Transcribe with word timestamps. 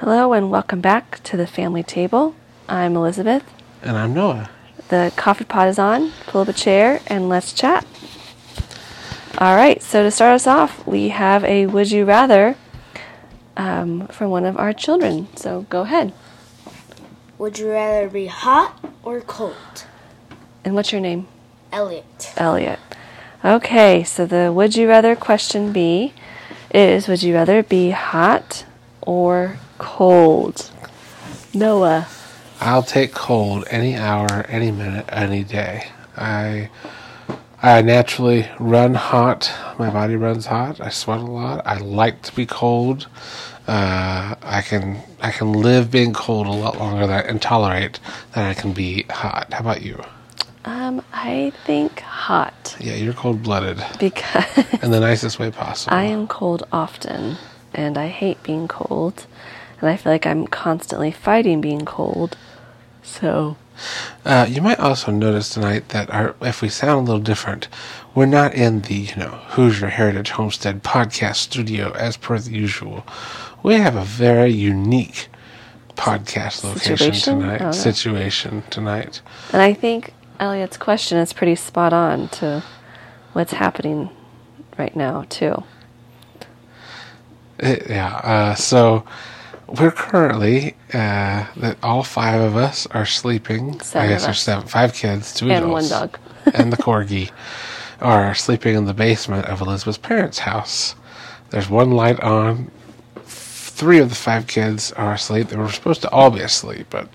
Hello 0.00 0.34
and 0.34 0.50
welcome 0.50 0.82
back 0.82 1.22
to 1.22 1.38
the 1.38 1.46
family 1.46 1.82
table. 1.82 2.34
I'm 2.68 2.96
Elizabeth. 2.96 3.42
And 3.80 3.96
I'm 3.96 4.12
Noah. 4.12 4.50
The 4.88 5.10
coffee 5.16 5.44
pot 5.44 5.68
is 5.68 5.78
on. 5.78 6.12
Pull 6.26 6.42
up 6.42 6.48
a 6.48 6.52
chair 6.52 7.00
and 7.06 7.30
let's 7.30 7.50
chat. 7.54 7.86
All 9.38 9.56
right, 9.56 9.82
so 9.82 10.02
to 10.02 10.10
start 10.10 10.34
us 10.34 10.46
off, 10.46 10.86
we 10.86 11.08
have 11.08 11.44
a 11.44 11.64
would 11.64 11.90
you 11.90 12.04
rather 12.04 12.56
um, 13.56 14.06
from 14.08 14.30
one 14.30 14.44
of 14.44 14.58
our 14.58 14.74
children. 14.74 15.28
So 15.34 15.62
go 15.70 15.80
ahead. 15.80 16.12
Would 17.38 17.58
you 17.58 17.70
rather 17.70 18.10
be 18.10 18.26
hot 18.26 18.78
or 19.02 19.22
cold? 19.22 19.86
And 20.62 20.74
what's 20.74 20.92
your 20.92 21.00
name? 21.00 21.26
Elliot. 21.72 22.34
Elliot. 22.36 22.80
Okay, 23.42 24.04
so 24.04 24.26
the 24.26 24.52
would 24.52 24.76
you 24.76 24.88
rather 24.88 25.16
question 25.16 25.72
B 25.72 26.12
is 26.70 27.08
would 27.08 27.22
you 27.22 27.32
rather 27.32 27.62
be 27.62 27.92
hot 27.92 28.66
or 29.00 29.58
cold? 29.78 30.70
Noah. 31.54 32.08
I'll 32.60 32.82
take 32.82 33.12
cold 33.12 33.64
any 33.70 33.94
hour, 33.96 34.46
any 34.48 34.70
minute, 34.70 35.06
any 35.08 35.44
day. 35.44 35.88
I 36.16 36.70
I 37.62 37.82
naturally 37.82 38.48
run 38.58 38.94
hot. 38.94 39.52
My 39.78 39.90
body 39.90 40.16
runs 40.16 40.46
hot. 40.46 40.80
I 40.80 40.90
sweat 40.90 41.20
a 41.20 41.22
lot. 41.22 41.66
I 41.66 41.78
like 41.78 42.22
to 42.22 42.34
be 42.34 42.46
cold. 42.46 43.08
Uh, 43.66 44.36
I 44.42 44.62
can 44.62 44.98
I 45.20 45.30
can 45.30 45.52
live 45.52 45.90
being 45.90 46.12
cold 46.12 46.46
a 46.46 46.52
lot 46.52 46.78
longer 46.78 47.06
than, 47.06 47.26
and 47.26 47.42
tolerate 47.42 47.98
than 48.34 48.44
I 48.44 48.54
can 48.54 48.72
be 48.72 49.02
hot. 49.04 49.52
How 49.52 49.60
about 49.60 49.82
you? 49.82 50.02
Um, 50.64 51.02
I 51.12 51.52
think 51.64 52.00
hot 52.00 52.76
Yeah, 52.80 52.94
you're 52.94 53.14
cold 53.14 53.42
blooded 53.42 53.82
because 54.00 54.44
in 54.82 54.90
the 54.90 55.00
nicest 55.00 55.38
way 55.38 55.50
possible. 55.50 55.96
I 55.96 56.04
am 56.04 56.26
cold 56.26 56.66
often 56.72 57.36
and 57.72 57.96
I 57.96 58.08
hate 58.08 58.42
being 58.42 58.66
cold 58.66 59.26
and 59.80 59.88
I 59.90 59.96
feel 59.96 60.12
like 60.12 60.26
I'm 60.26 60.46
constantly 60.46 61.10
fighting 61.10 61.60
being 61.60 61.84
cold. 61.84 62.36
So, 63.02 63.56
Uh, 64.24 64.46
you 64.48 64.62
might 64.62 64.80
also 64.80 65.12
notice 65.12 65.50
tonight 65.50 65.90
that 65.90 66.10
our, 66.10 66.34
if 66.40 66.62
we 66.62 66.68
sound 66.68 67.00
a 67.06 67.10
little 67.12 67.20
different, 67.22 67.68
we're 68.14 68.24
not 68.26 68.54
in 68.54 68.80
the 68.82 68.94
you 68.94 69.16
know 69.16 69.38
Hoosier 69.50 69.88
Heritage 69.88 70.30
Homestead 70.30 70.82
podcast 70.82 71.36
studio 71.36 71.92
as 71.92 72.16
per 72.16 72.38
the 72.38 72.52
usual. 72.52 73.06
We 73.62 73.74
have 73.74 73.94
a 73.96 74.04
very 74.04 74.50
unique 74.52 75.28
podcast 75.96 76.64
location 76.64 76.96
Situation? 76.96 77.40
tonight. 77.40 77.60
Oh. 77.62 77.72
Situation 77.72 78.62
tonight. 78.70 79.20
and 79.52 79.62
I 79.62 79.72
think 79.74 80.12
Elliot's 80.40 80.76
question 80.76 81.18
is 81.18 81.32
pretty 81.32 81.54
spot 81.54 81.92
on 81.92 82.28
to 82.28 82.62
what's 83.34 83.52
happening 83.54 84.10
right 84.78 84.94
now, 84.96 85.24
too. 85.28 85.62
It- 87.58 87.86
yeah. 87.88 88.16
Uh, 88.16 88.54
so 88.54 89.04
we're 89.68 89.90
currently 89.90 90.76
uh, 90.92 91.46
that 91.56 91.76
all 91.82 92.02
five 92.02 92.40
of 92.40 92.56
us 92.56 92.86
are 92.88 93.06
sleeping. 93.06 93.80
Seven 93.80 94.08
I 94.08 94.12
guess 94.12 94.24
there's 94.24 94.40
seven, 94.40 94.66
five 94.66 94.94
kids, 94.94 95.34
two 95.34 95.50
And 95.50 95.64
adults, 95.64 95.90
one 95.90 96.00
dog. 96.00 96.18
and 96.54 96.72
the 96.72 96.76
corgi 96.76 97.30
are 98.00 98.34
sleeping 98.34 98.76
in 98.76 98.84
the 98.84 98.94
basement 98.94 99.46
of 99.46 99.60
Elizabeth's 99.60 99.98
parents' 99.98 100.40
house. 100.40 100.94
There's 101.50 101.68
one 101.68 101.90
light 101.90 102.20
on. 102.20 102.70
Three 103.24 103.98
of 103.98 104.08
the 104.08 104.14
five 104.14 104.46
kids 104.46 104.92
are 104.92 105.14
asleep. 105.14 105.48
They 105.48 105.56
were 105.56 105.70
supposed 105.70 106.02
to 106.02 106.10
all 106.10 106.30
be 106.30 106.40
asleep, 106.40 106.86
but 106.90 107.08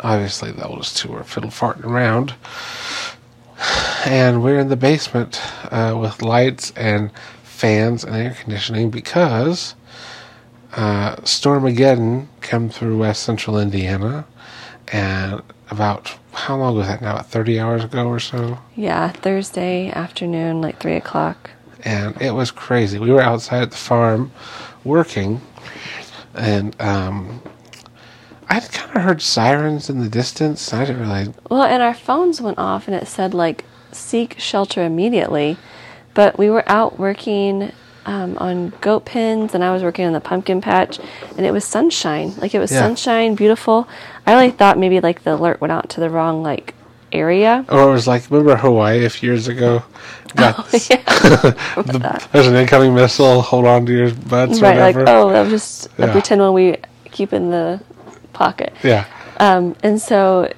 obviously 0.00 0.52
the 0.52 0.66
oldest 0.66 0.96
two 0.96 1.12
are 1.14 1.24
fiddle 1.24 1.50
farting 1.50 1.84
around. 1.84 2.34
And 4.06 4.42
we're 4.42 4.58
in 4.58 4.68
the 4.68 4.76
basement 4.76 5.40
uh, 5.72 5.96
with 6.00 6.22
lights 6.22 6.72
and 6.76 7.10
fans 7.42 8.04
and 8.04 8.14
air 8.14 8.36
conditioning 8.40 8.88
because 8.90 9.74
uh, 10.78 11.16
Stormageddon 11.22 12.26
came 12.40 12.68
through 12.70 12.98
West 12.98 13.22
Central 13.24 13.58
Indiana, 13.58 14.24
and 14.92 15.42
about 15.70 16.16
how 16.32 16.56
long 16.56 16.76
was 16.76 16.86
that 16.86 17.02
now? 17.02 17.12
About 17.14 17.26
thirty 17.30 17.58
hours 17.58 17.82
ago 17.84 18.06
or 18.06 18.20
so, 18.20 18.58
Yeah, 18.76 19.10
Thursday 19.10 19.90
afternoon, 19.90 20.60
like 20.62 20.78
3 20.80 20.94
o'clock. 20.94 21.50
and 21.84 22.20
it 22.22 22.30
was 22.32 22.50
crazy. 22.50 22.98
We 22.98 23.10
were 23.10 23.20
outside 23.20 23.62
at 23.62 23.70
the 23.72 23.76
farm 23.76 24.30
working, 24.84 25.40
and 26.34 26.80
um, 26.80 27.42
I 28.48 28.60
kind 28.60 28.96
of 28.96 29.02
heard 29.02 29.20
sirens 29.20 29.90
in 29.90 29.98
the 30.00 30.08
distance. 30.08 30.72
I 30.72 30.84
didn't 30.84 31.00
really. 31.02 31.34
Well, 31.50 31.64
and 31.64 31.82
our 31.82 31.94
phones 31.94 32.40
went 32.40 32.58
off 32.58 32.86
and 32.88 32.96
it 32.96 33.06
said, 33.08 33.34
like, 33.34 33.64
seek 33.92 34.38
shelter 34.38 34.84
immediately. 34.84 35.56
But 36.14 36.38
we 36.38 36.48
were 36.50 36.64
out 36.70 36.98
working 36.98 37.72
um, 38.08 38.38
on 38.38 38.72
goat 38.80 39.04
pens 39.04 39.54
and 39.54 39.62
I 39.62 39.70
was 39.72 39.82
working 39.82 40.06
on 40.06 40.14
the 40.14 40.20
pumpkin 40.20 40.60
patch 40.62 40.98
and 41.36 41.44
it 41.44 41.50
was 41.52 41.64
sunshine. 41.64 42.32
Like, 42.38 42.54
it 42.54 42.58
was 42.58 42.72
Yeah. 42.72 42.78
sunshine, 42.80 43.34
beautiful. 43.34 43.86
I 44.26 44.32
really 44.32 44.50
thought 44.50 44.78
maybe, 44.78 44.98
like, 45.00 45.24
the 45.24 45.34
alert 45.34 45.60
went 45.60 45.72
out 45.72 45.90
to 45.90 46.00
the 46.00 46.08
wrong, 46.08 46.42
like, 46.42 46.74
area. 47.12 47.64
Or 47.68 47.88
it 47.88 47.92
was 47.92 48.06
like 48.06 48.30
remember 48.30 48.56
Hawaii 48.56 49.04
a 49.04 49.10
few 49.10 49.30
years 49.30 49.48
ago? 49.48 49.82
Got 50.36 50.58
Oh, 50.58 50.66
yeah. 50.90 51.02
the- 51.76 52.28
there's 52.32 52.46
an 52.46 52.54
incoming 52.56 52.94
missile. 52.94 53.40
Hold 53.42 53.66
on 53.66 53.86
to 53.86 53.92
your 53.92 54.10
butts. 54.12 54.60
right, 54.60 54.78
like, 54.78 54.96
oh, 55.08 55.30
that 55.32 55.42
was 55.42 55.50
just 55.50 55.86
a 55.98 56.08
pretend 56.08 56.40
one 56.40 56.52
we 56.54 56.76
keep 57.10 57.32
in 57.32 57.50
the 57.50 57.80
pocket. 58.34 58.72
Yeah. 58.82 59.04
Um, 59.40 59.74
and 59.82 60.00
so 60.00 60.52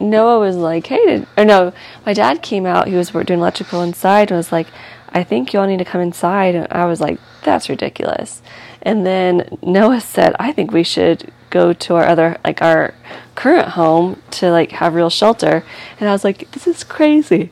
Noah 0.00 0.40
was 0.40 0.56
like, 0.56 0.86
"Hey, 0.86 1.04
did, 1.06 1.26
or 1.36 1.44
no, 1.44 1.72
my 2.06 2.14
dad 2.14 2.42
came 2.42 2.66
out. 2.66 2.88
He 2.88 2.94
was 2.96 3.10
doing 3.10 3.38
electrical 3.40 3.82
inside 3.82 4.30
and 4.30 4.38
was 4.38 4.50
like, 4.52 4.66
I 5.12 5.24
think 5.24 5.52
you 5.52 5.60
all 5.60 5.66
need 5.66 5.78
to 5.78 5.84
come 5.84 6.00
inside." 6.00 6.54
And 6.54 6.66
I 6.70 6.84
was 6.86 7.00
like, 7.00 7.18
"That's 7.42 7.68
ridiculous." 7.68 8.42
And 8.82 9.04
then 9.06 9.58
Noah 9.62 10.00
said, 10.00 10.34
"I 10.38 10.52
think 10.52 10.72
we 10.72 10.82
should 10.82 11.32
go 11.50 11.72
to 11.72 11.96
our 11.96 12.06
other, 12.06 12.38
like 12.44 12.62
our 12.62 12.94
current 13.34 13.70
home, 13.70 14.22
to 14.32 14.50
like 14.50 14.72
have 14.72 14.94
real 14.94 15.10
shelter." 15.10 15.64
And 15.98 16.08
I 16.08 16.12
was 16.12 16.24
like, 16.24 16.50
"This 16.52 16.66
is 16.66 16.84
crazy." 16.84 17.50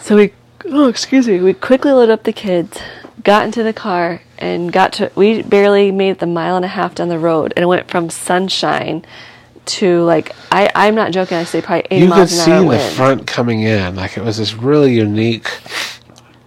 So 0.00 0.16
we, 0.16 0.32
oh, 0.66 0.88
excuse 0.88 1.26
me, 1.26 1.40
we 1.40 1.54
quickly 1.54 1.92
loaded 1.92 2.12
up 2.12 2.24
the 2.24 2.32
kids, 2.32 2.78
got 3.24 3.44
into 3.44 3.62
the 3.62 3.72
car, 3.72 4.22
and 4.38 4.72
got 4.72 4.92
to. 4.94 5.10
We 5.14 5.42
barely 5.42 5.90
made 5.90 6.18
the 6.20 6.26
mile 6.26 6.56
and 6.56 6.64
a 6.64 6.68
half 6.68 6.94
down 6.94 7.08
the 7.08 7.18
road, 7.18 7.52
and 7.56 7.62
it 7.62 7.66
went 7.66 7.90
from 7.90 8.10
sunshine 8.10 9.04
to 9.66 10.02
like 10.04 10.34
I. 10.52 10.70
I'm 10.74 10.94
not 10.94 11.12
joking. 11.12 11.36
I 11.36 11.44
say 11.44 11.60
probably 11.60 11.86
eighty 11.90 12.04
you 12.04 12.10
could 12.10 12.16
miles 12.16 12.32
an 12.32 12.44
see 12.44 12.52
the 12.52 12.64
wind. 12.64 12.92
front 12.94 13.26
coming 13.26 13.62
in 13.62 13.96
like 13.96 14.16
it 14.16 14.22
was 14.22 14.38
this 14.38 14.54
really 14.54 14.94
unique 14.94 15.50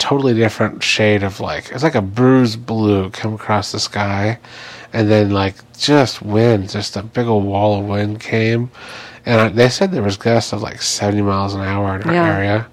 totally 0.02 0.34
different 0.34 0.82
shade 0.82 1.22
of 1.22 1.40
like 1.40 1.70
it's 1.72 1.84
like 1.84 1.94
a 1.96 2.02
bruised 2.02 2.66
blue 2.66 3.10
come 3.12 3.36
across 3.36 3.72
the 3.72 3.80
sky 3.80 4.40
and 4.94 5.10
then 5.12 5.30
like 5.30 5.54
just 5.78 6.22
wind 6.24 6.68
just 6.70 6.98
a 6.98 7.04
big 7.04 7.28
old 7.28 7.46
wall 7.46 7.80
of 7.80 7.86
wind 7.86 8.20
came 8.20 8.72
and 9.28 9.40
I, 9.40 9.48
they 9.50 9.70
said 9.70 9.92
there 9.92 10.02
was 10.02 10.18
gusts 10.18 10.54
of 10.54 10.64
like 10.64 10.82
70 10.82 11.22
miles 11.22 11.54
an 11.54 11.62
hour 11.62 11.96
in 11.96 12.04
our 12.04 12.14
Yeah. 12.14 12.36
area 12.38 12.68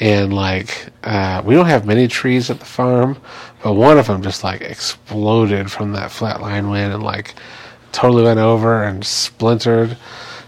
and 0.00 0.32
like 0.32 0.86
uh, 1.04 1.42
we 1.44 1.54
don't 1.54 1.66
have 1.66 1.84
many 1.84 2.08
trees 2.08 2.48
at 2.48 2.58
the 2.58 2.64
farm 2.64 3.18
but 3.62 3.74
one 3.74 3.98
of 3.98 4.06
them 4.06 4.22
just 4.22 4.42
like 4.42 4.62
exploded 4.62 5.70
from 5.70 5.92
that 5.92 6.10
flatline 6.10 6.70
wind 6.70 6.94
and 6.94 7.02
like 7.02 7.34
totally 7.92 8.22
went 8.22 8.40
over 8.40 8.82
and 8.82 9.04
splintered 9.04 9.96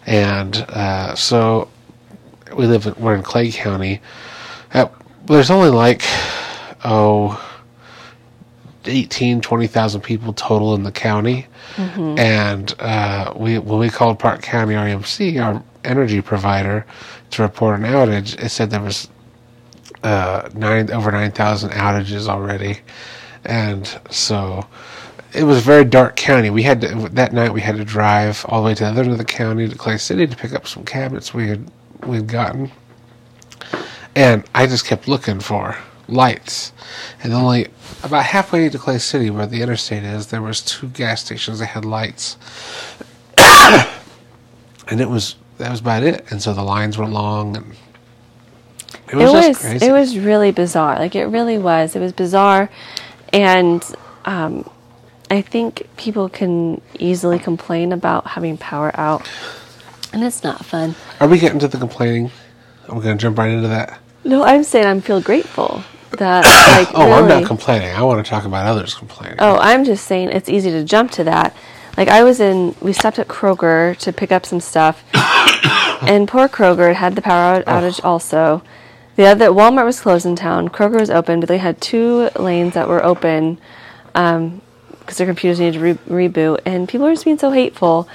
and 0.07 0.57
uh, 0.71 1.15
so 1.15 1.69
we 2.57 2.67
live 2.67 2.87
in, 2.87 2.95
we're 2.99 3.15
in 3.15 3.23
Clay 3.23 3.51
County. 3.53 4.01
Uh, 4.73 4.87
there's 5.27 5.51
only 5.51 5.71
like 5.71 6.03
oh 6.85 7.41
18 8.87 9.41
20,000 9.41 10.01
people 10.03 10.33
total 10.33 10.75
in 10.75 10.83
the 10.83 10.93
county. 10.93 11.47
And 12.19 12.75
uh, 12.79 13.33
we 13.37 13.59
when 13.59 13.79
we 13.79 13.89
called 13.91 14.19
Parke 14.19 14.43
County 14.43 14.75
RMC, 14.75 15.43
our 15.43 15.63
energy 15.85 16.21
provider, 16.21 16.87
to 17.31 17.43
report 17.43 17.79
an 17.81 17.87
outage, 17.87 18.39
it 18.43 18.51
said 18.51 18.71
there 18.71 18.81
was 18.81 19.09
uh, 20.03 20.49
nine 20.55 20.91
over 20.91 21.11
9,000 21.11 21.71
outages 21.71 22.29
already. 22.29 22.79
And 23.45 23.87
so 24.11 24.67
it 25.33 25.45
was 25.45 25.59
a 25.59 25.61
very 25.63 25.85
dark 25.85 26.17
county. 26.17 26.51
We 26.51 26.63
had 26.63 26.83
to, 26.83 27.09
that 27.13 27.33
night 27.33 27.53
we 27.53 27.61
had 27.61 27.77
to 27.77 27.85
drive 27.85 28.45
all 28.49 28.63
the 28.63 28.67
way 28.67 28.75
to 28.75 28.85
the 28.85 28.91
other 28.91 29.03
end 29.03 29.13
of 29.13 29.19
the 29.19 29.25
county 29.25 29.69
to 29.69 29.75
Clay 29.77 29.99
City 29.99 30.27
to 30.27 30.37
pick 30.37 30.53
up 30.53 30.69
some 30.69 30.85
cabinets 30.85 31.35
we 31.35 31.49
had 31.49 31.71
we'd 32.07 32.27
gotten. 32.29 32.71
And 34.17 34.45
I 34.55 34.67
just 34.67 34.87
kept 34.87 35.09
looking 35.09 35.41
for 35.41 35.77
lights. 36.09 36.73
And 37.23 37.33
only 37.33 37.69
about 38.03 38.25
halfway 38.25 38.69
to 38.69 38.79
Clay 38.79 38.99
City 38.99 39.31
where 39.31 39.47
the 39.47 39.63
interstate 39.63 40.05
is, 40.05 40.29
there 40.29 40.43
was 40.43 40.61
two 40.63 40.89
gas 40.89 41.25
stations 41.25 41.59
that 41.59 41.67
had 41.67 41.85
lights. 41.85 42.37
and 43.39 45.01
it 45.01 45.09
was 45.09 45.37
that 45.59 45.71
was 45.71 45.81
about 45.81 46.03
it. 46.03 46.25
And 46.31 46.43
so 46.43 46.53
the 46.53 46.63
lines 46.63 46.99
were 46.99 47.07
long 47.07 47.57
and 47.57 47.75
it 49.09 49.17
It 49.19 49.29
was, 49.29 49.33
was 49.33 49.47
just 49.47 49.61
crazy. 49.61 49.87
it 49.87 49.93
was 49.93 50.19
really 50.19 50.51
bizarre. 50.53 50.99
Like 50.99 51.15
it 51.15 51.27
really 51.27 51.59
was. 51.59 51.95
It 51.97 52.01
was 52.01 52.13
bizarre, 52.13 52.71
and 53.33 53.85
um, 54.25 54.69
I 55.31 55.43
think 55.43 55.89
people 55.97 56.29
can 56.29 56.81
easily 56.99 57.39
complain 57.39 57.93
about 57.93 58.27
having 58.29 58.57
power 58.57 58.93
out, 58.99 59.29
and 60.13 60.25
it's 60.25 60.43
not 60.43 60.65
fun. 60.65 60.95
Are 61.21 61.29
we 61.29 61.39
getting 61.39 61.59
to 61.61 61.69
the 61.69 61.79
complaining? 61.79 62.31
Are 62.89 62.97
we 62.97 63.03
going 63.03 63.17
to 63.19 63.23
jump 63.23 63.39
right 63.39 63.51
into 63.51 63.69
that? 63.69 63.99
No, 64.25 64.43
I'm 64.43 64.65
saying 64.65 64.87
I'm 64.87 65.01
feel 65.01 65.21
grateful 65.21 65.83
that 66.13 66.45
like 66.79 66.95
Oh, 66.95 67.13
I'm 67.13 67.29
not 67.29 67.45
complaining. 67.47 67.89
I 67.95 68.03
want 68.03 68.25
to 68.25 68.29
talk 68.29 68.45
about 68.45 68.67
others 68.67 68.95
complaining. 68.95 69.37
Oh, 69.39 69.59
I'm 69.61 69.85
just 69.85 70.07
saying 70.07 70.31
it's 70.31 70.49
easy 70.49 70.71
to 70.71 70.85
jump 70.85 71.11
to 71.13 71.25
that. 71.25 71.55
Like 71.97 72.09
I 72.09 72.25
was 72.25 72.41
in, 72.41 72.75
we 72.81 72.93
stopped 72.93 73.19
at 73.19 73.29
Kroger 73.29 73.97
to 73.99 74.13
pick 74.13 74.33
up 74.33 74.45
some 74.45 74.61
stuff, 74.61 75.05
and 76.03 76.27
poor 76.27 76.49
Kroger 76.49 76.95
had 76.95 77.15
the 77.15 77.23
power 77.23 77.57
out- 77.57 77.67
outage 77.67 78.01
also. 78.05 78.63
The 79.17 79.27
other 79.27 79.47
Walmart 79.51 79.85
was 79.85 80.01
closed 80.01 80.27
in 80.27 80.35
town. 80.35 80.71
Kroger 80.71 80.99
was 80.99 81.11
open, 81.11 81.39
but 81.39 81.49
they 81.49 81.59
had 81.59 81.81
two 81.81 82.31
lanes 82.37 82.75
that 82.75 82.89
were 82.89 83.05
open 83.05 83.59
um, 84.17 84.61
because 84.99 85.19
their 85.19 85.27
computers 85.29 85.61
needed 85.61 85.75
to 85.75 85.81
re- 85.81 86.29
reboot, 86.29 86.61
and 86.65 86.89
people 86.89 87.07
were 87.07 87.13
just 87.13 87.25
being 87.25 87.39
so 87.39 87.53
hateful. 87.53 88.09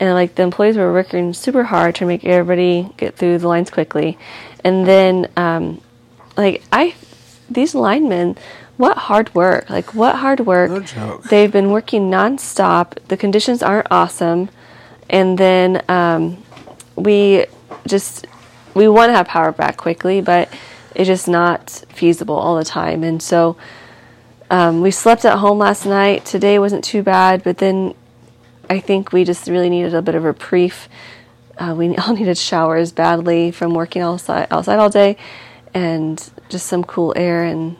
And 0.00 0.14
like 0.14 0.34
the 0.34 0.42
employees 0.42 0.76
were 0.76 0.92
working 0.92 1.32
super 1.34 1.62
hard 1.64 1.94
to 1.96 2.06
make 2.06 2.24
everybody 2.24 2.88
get 2.96 3.16
through 3.16 3.38
the 3.38 3.46
lines 3.46 3.70
quickly, 3.70 4.18
and 4.64 4.86
then 4.86 5.28
um, 5.36 5.80
like 6.36 6.62
I, 6.72 6.94
these 7.50 7.74
linemen, 7.74 8.36
what 8.76 8.96
hard 8.96 9.34
work! 9.34 9.68
Like 9.70 9.94
what 9.94 10.16
hard 10.16 10.40
work! 10.40 10.70
No 10.70 10.80
joke. 10.80 11.24
They've 11.24 11.52
been 11.52 11.70
working 11.70 12.10
nonstop. 12.10 12.98
The 13.08 13.16
conditions 13.16 13.62
aren't 13.62 13.88
awesome, 13.90 14.48
and 15.08 15.36
then 15.38 15.82
um, 15.88 16.42
we 16.96 17.46
just 17.86 18.26
we 18.74 18.88
want 18.88 19.10
to 19.10 19.14
have 19.14 19.26
power 19.26 19.52
back 19.52 19.76
quickly, 19.76 20.20
but 20.20 20.48
it's 20.94 21.06
just 21.06 21.28
not 21.28 21.70
feasible 21.88 22.36
all 22.36 22.56
the 22.56 22.64
time. 22.64 23.04
And 23.04 23.22
so 23.22 23.56
um, 24.50 24.80
we 24.80 24.90
slept 24.90 25.24
at 25.24 25.38
home 25.38 25.58
last 25.58 25.86
night. 25.86 26.24
Today 26.24 26.58
wasn't 26.58 26.84
too 26.84 27.02
bad, 27.02 27.42
but 27.42 27.58
then 27.58 27.94
I 28.68 28.80
think 28.80 29.12
we 29.12 29.24
just 29.24 29.48
really 29.48 29.70
needed 29.70 29.94
a 29.94 30.02
bit 30.02 30.14
of 30.14 30.24
reprieve. 30.24 30.88
Uh, 31.60 31.74
we 31.76 31.94
all 31.96 32.14
needed 32.14 32.36
showers 32.38 32.90
badly 32.90 33.50
from 33.52 33.74
working 33.74 34.02
outside 34.02 34.48
outside 34.50 34.78
all 34.80 34.90
day, 34.90 35.16
and 35.74 36.30
just 36.48 36.66
some 36.66 36.82
cool 36.82 37.12
air. 37.16 37.44
And 37.44 37.76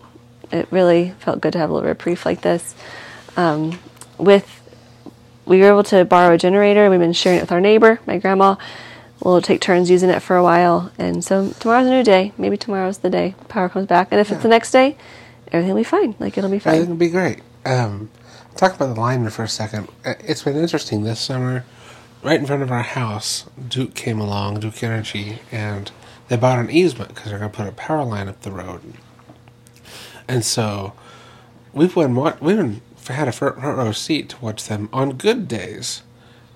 it 0.52 0.68
really 0.70 1.14
felt 1.18 1.40
good 1.40 1.52
to 1.54 1.58
have 1.58 1.70
a 1.70 1.72
little 1.72 1.88
reprieve 1.88 2.24
like 2.24 2.42
this. 2.42 2.74
Um, 3.36 3.78
with 4.18 4.46
we 5.46 5.58
were 5.60 5.68
able 5.68 5.82
to 5.84 6.04
borrow 6.04 6.34
a 6.34 6.38
generator. 6.38 6.88
We've 6.90 7.00
been 7.00 7.12
sharing 7.12 7.38
it 7.38 7.42
with 7.42 7.52
our 7.52 7.60
neighbor, 7.60 7.98
my 8.06 8.18
grandma. 8.18 8.56
We'll 9.22 9.42
take 9.42 9.60
turns 9.60 9.90
using 9.90 10.08
it 10.08 10.20
for 10.20 10.36
a 10.36 10.42
while, 10.42 10.92
and 10.98 11.22
so 11.24 11.50
tomorrow's 11.60 11.86
a 11.86 11.90
new 11.90 12.02
day. 12.02 12.32
Maybe 12.38 12.56
tomorrow's 12.56 12.98
the 12.98 13.10
day 13.10 13.34
power 13.48 13.68
comes 13.68 13.86
back, 13.86 14.08
and 14.10 14.20
if 14.20 14.30
it's 14.32 14.42
the 14.42 14.48
next 14.48 14.70
day, 14.70 14.96
everything 15.52 15.74
will 15.74 15.80
be 15.80 15.84
fine. 15.84 16.14
Like 16.18 16.38
it'll 16.38 16.48
be 16.50 16.58
fine. 16.58 16.76
it'd 16.82 16.98
be 16.98 17.10
great. 17.10 17.40
Um, 17.66 18.10
talk 18.56 18.74
about 18.74 18.94
the 18.94 19.00
lineman 19.00 19.30
for 19.30 19.42
a 19.42 19.48
second. 19.48 19.88
Uh, 20.06 20.14
It's 20.20 20.42
been 20.42 20.56
interesting 20.56 21.02
this 21.02 21.20
summer. 21.20 21.64
Right 22.22 22.38
in 22.38 22.46
front 22.46 22.62
of 22.62 22.70
our 22.70 22.82
house, 22.82 23.46
Duke 23.68 23.94
came 23.94 24.20
along, 24.20 24.60
Duke 24.60 24.82
Energy, 24.82 25.38
and 25.50 25.90
they 26.28 26.36
bought 26.36 26.58
an 26.58 26.70
easement 26.70 27.14
because 27.14 27.30
they're 27.30 27.38
going 27.38 27.50
to 27.50 27.56
put 27.56 27.66
a 27.66 27.72
power 27.72 28.04
line 28.04 28.28
up 28.28 28.42
the 28.42 28.50
road. 28.50 28.82
And 30.28 30.44
so 30.44 30.92
we've 31.72 31.94
been 31.94 32.14
we've 32.14 32.56
been 32.56 32.82
had 33.08 33.26
a 33.26 33.32
front 33.32 33.56
row 33.58 33.92
seat 33.92 34.28
to 34.30 34.36
watch 34.40 34.66
them 34.66 34.88
on 34.92 35.12
good 35.16 35.48
days 35.48 36.02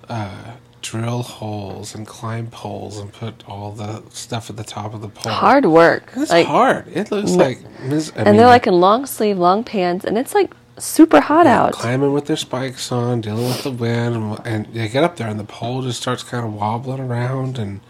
uh, 0.07 0.51
drill 0.81 1.23
holes 1.23 1.95
and 1.95 2.05
climb 2.05 2.47
poles 2.47 2.99
and 2.99 3.11
put 3.11 3.43
all 3.49 3.71
the 3.71 4.03
stuff 4.11 4.49
at 4.49 4.55
the 4.57 4.63
top 4.63 4.93
of 4.93 5.01
the 5.01 5.09
pole. 5.09 5.33
Hard 5.33 5.65
work, 5.65 6.11
It's 6.15 6.31
like, 6.31 6.45
hard. 6.45 6.87
It 6.87 7.11
looks 7.11 7.31
like 7.31 7.59
mis- 7.81 8.11
I 8.15 8.19
and 8.19 8.25
mean, 8.27 8.37
they're 8.37 8.45
like 8.47 8.67
in 8.67 8.75
long 8.75 9.05
sleeve, 9.05 9.37
long 9.37 9.63
pants, 9.63 10.05
and 10.05 10.17
it's 10.17 10.33
like 10.35 10.53
super 10.77 11.21
hot 11.21 11.47
out. 11.47 11.73
climbing 11.73 12.13
with 12.13 12.25
their 12.25 12.37
spikes 12.37 12.91
on, 12.91 13.21
dealing 13.21 13.45
with 13.45 13.63
the 13.63 13.71
wind, 13.71 14.15
and, 14.15 14.39
and 14.45 14.65
they 14.73 14.87
get 14.87 15.03
up 15.03 15.15
there, 15.15 15.27
and 15.27 15.39
the 15.39 15.45
pole 15.45 15.81
just 15.81 16.01
starts 16.01 16.23
kind 16.23 16.45
of 16.45 16.53
wobbling 16.53 16.99
around, 16.99 17.57
and 17.57 17.81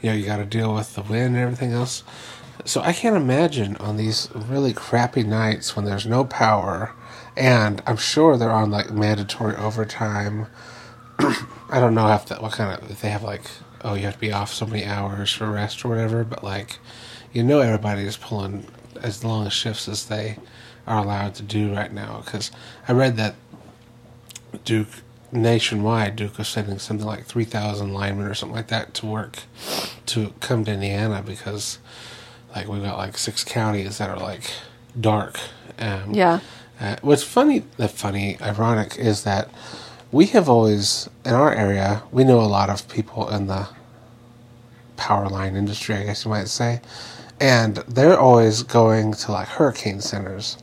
you 0.00 0.10
know 0.10 0.16
you 0.16 0.26
got 0.26 0.38
to 0.38 0.44
deal 0.44 0.74
with 0.74 0.94
the 0.94 1.02
wind 1.02 1.36
and 1.36 1.38
everything 1.38 1.72
else. 1.72 2.02
So 2.64 2.80
I 2.82 2.92
can't 2.92 3.16
imagine 3.16 3.76
on 3.76 3.96
these 3.96 4.28
really 4.34 4.72
crappy 4.72 5.22
nights 5.22 5.74
when 5.74 5.84
there's 5.84 6.06
no 6.06 6.24
power, 6.24 6.94
and 7.36 7.82
I'm 7.86 7.96
sure 7.96 8.36
they're 8.36 8.50
on 8.50 8.70
like 8.70 8.90
mandatory 8.90 9.56
overtime. 9.56 10.46
I 11.18 11.80
don't 11.80 11.94
know 11.94 12.12
if 12.12 12.26
that 12.26 12.42
what 12.42 12.52
kind 12.52 12.82
of 12.82 12.90
if 12.90 13.00
they 13.02 13.10
have 13.10 13.22
like 13.22 13.42
oh 13.82 13.94
you 13.94 14.02
have 14.02 14.14
to 14.14 14.20
be 14.20 14.32
off 14.32 14.52
so 14.52 14.66
many 14.66 14.84
hours 14.84 15.32
for 15.32 15.50
rest 15.50 15.84
or 15.84 15.88
whatever, 15.88 16.24
but 16.24 16.44
like 16.44 16.78
you 17.32 17.42
know 17.42 17.60
everybody 17.60 18.02
is 18.02 18.16
pulling 18.16 18.66
as 19.02 19.24
long 19.24 19.46
as 19.46 19.52
shifts 19.52 19.88
as 19.88 20.06
they 20.06 20.36
are 20.90 20.98
allowed 21.02 21.34
to 21.36 21.42
do 21.42 21.72
right 21.74 21.92
now. 21.92 22.22
Because 22.24 22.50
I 22.88 22.92
read 22.92 23.16
that 23.16 23.34
Duke 24.64 24.88
nationwide, 25.32 26.16
Duke 26.16 26.36
was 26.38 26.48
sending 26.48 26.78
something 26.78 27.06
like 27.06 27.24
three 27.24 27.44
thousand 27.44 27.94
linemen 27.94 28.26
or 28.26 28.34
something 28.34 28.56
like 28.56 28.66
that 28.68 28.94
to 28.94 29.06
work 29.06 29.44
to 30.06 30.32
come 30.40 30.64
to 30.64 30.72
Indiana 30.72 31.22
because 31.24 31.78
like 32.54 32.66
we've 32.68 32.82
got 32.82 32.98
like 32.98 33.16
six 33.16 33.44
counties 33.44 33.98
that 33.98 34.10
are 34.10 34.18
like 34.18 34.50
dark. 35.00 35.38
Um, 35.78 36.12
Yeah. 36.12 36.40
uh, 36.80 36.96
what's 37.02 37.22
funny, 37.22 37.62
the 37.76 37.88
funny, 37.88 38.36
ironic 38.40 38.96
is 38.98 39.22
that 39.22 39.48
we 40.12 40.26
have 40.26 40.48
always, 40.48 41.08
in 41.24 41.32
our 41.34 41.54
area, 41.54 42.02
we 42.10 42.24
know 42.24 42.40
a 42.40 42.50
lot 42.58 42.68
of 42.68 42.88
people 42.88 43.28
in 43.30 43.46
the 43.46 43.68
power 44.96 45.28
line 45.28 45.54
industry, 45.54 45.94
I 45.94 46.02
guess 46.04 46.24
you 46.24 46.30
might 46.32 46.48
say, 46.48 46.80
and 47.40 47.76
they're 47.86 48.18
always 48.18 48.64
going 48.64 49.12
to 49.12 49.30
like 49.32 49.46
hurricane 49.46 50.00
centers. 50.00 50.58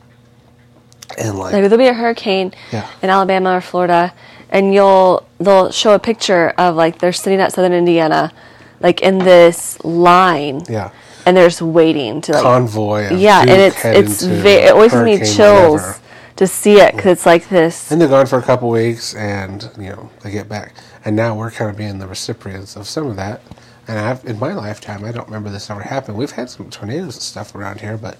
And 1.16 1.38
like, 1.38 1.52
Like 1.52 1.62
there'll 1.62 1.78
be 1.78 1.86
a 1.86 1.94
hurricane 1.94 2.52
Yeah. 2.72 2.86
in 3.02 3.08
Alabama 3.10 3.56
or 3.56 3.60
Florida, 3.60 4.12
and 4.50 4.74
you'll 4.74 5.26
they'll 5.38 5.70
show 5.70 5.94
a 5.94 5.98
picture 5.98 6.50
of 6.58 6.76
like 6.76 6.98
they're 6.98 7.12
sitting 7.12 7.40
at 7.40 7.52
Southern 7.52 7.72
Indiana, 7.72 8.32
like 8.80 9.00
in 9.00 9.18
this 9.18 9.82
line, 9.84 10.62
yeah, 10.68 10.90
and 11.24 11.36
they're 11.36 11.48
just 11.48 11.62
waiting 11.62 12.20
to 12.22 12.32
like 12.32 12.42
convoy. 12.42 13.08
Yeah, 13.14 13.40
and 13.40 13.50
it's 13.50 13.84
it's 13.84 14.22
ve- 14.22 14.66
it 14.66 14.72
always 14.72 14.92
gives 14.92 15.04
me 15.04 15.18
chills 15.18 15.80
whatever. 15.80 15.98
to 16.36 16.46
see 16.46 16.78
it 16.80 16.94
because 16.94 17.12
it's 17.12 17.26
like 17.26 17.48
this. 17.48 17.90
And 17.90 18.00
they're 18.00 18.08
gone 18.08 18.26
for 18.26 18.38
a 18.38 18.42
couple 18.42 18.68
weeks, 18.68 19.14
and 19.14 19.70
you 19.78 19.88
know 19.90 20.10
they 20.22 20.30
get 20.30 20.48
back, 20.48 20.74
and 21.04 21.16
now 21.16 21.34
we're 21.34 21.50
kind 21.50 21.70
of 21.70 21.76
being 21.76 21.98
the 21.98 22.06
recipients 22.06 22.76
of 22.76 22.86
some 22.86 23.06
of 23.06 23.16
that. 23.16 23.40
And 23.88 23.98
I've, 23.98 24.22
in 24.26 24.38
my 24.38 24.52
lifetime, 24.52 25.02
I 25.04 25.12
don't 25.12 25.26
remember 25.26 25.48
this 25.48 25.70
ever 25.70 25.80
happened. 25.80 26.18
We've 26.18 26.30
had 26.32 26.50
some 26.50 26.68
tornadoes 26.68 27.14
and 27.14 27.22
stuff 27.22 27.54
around 27.54 27.80
here, 27.80 27.96
but 27.96 28.18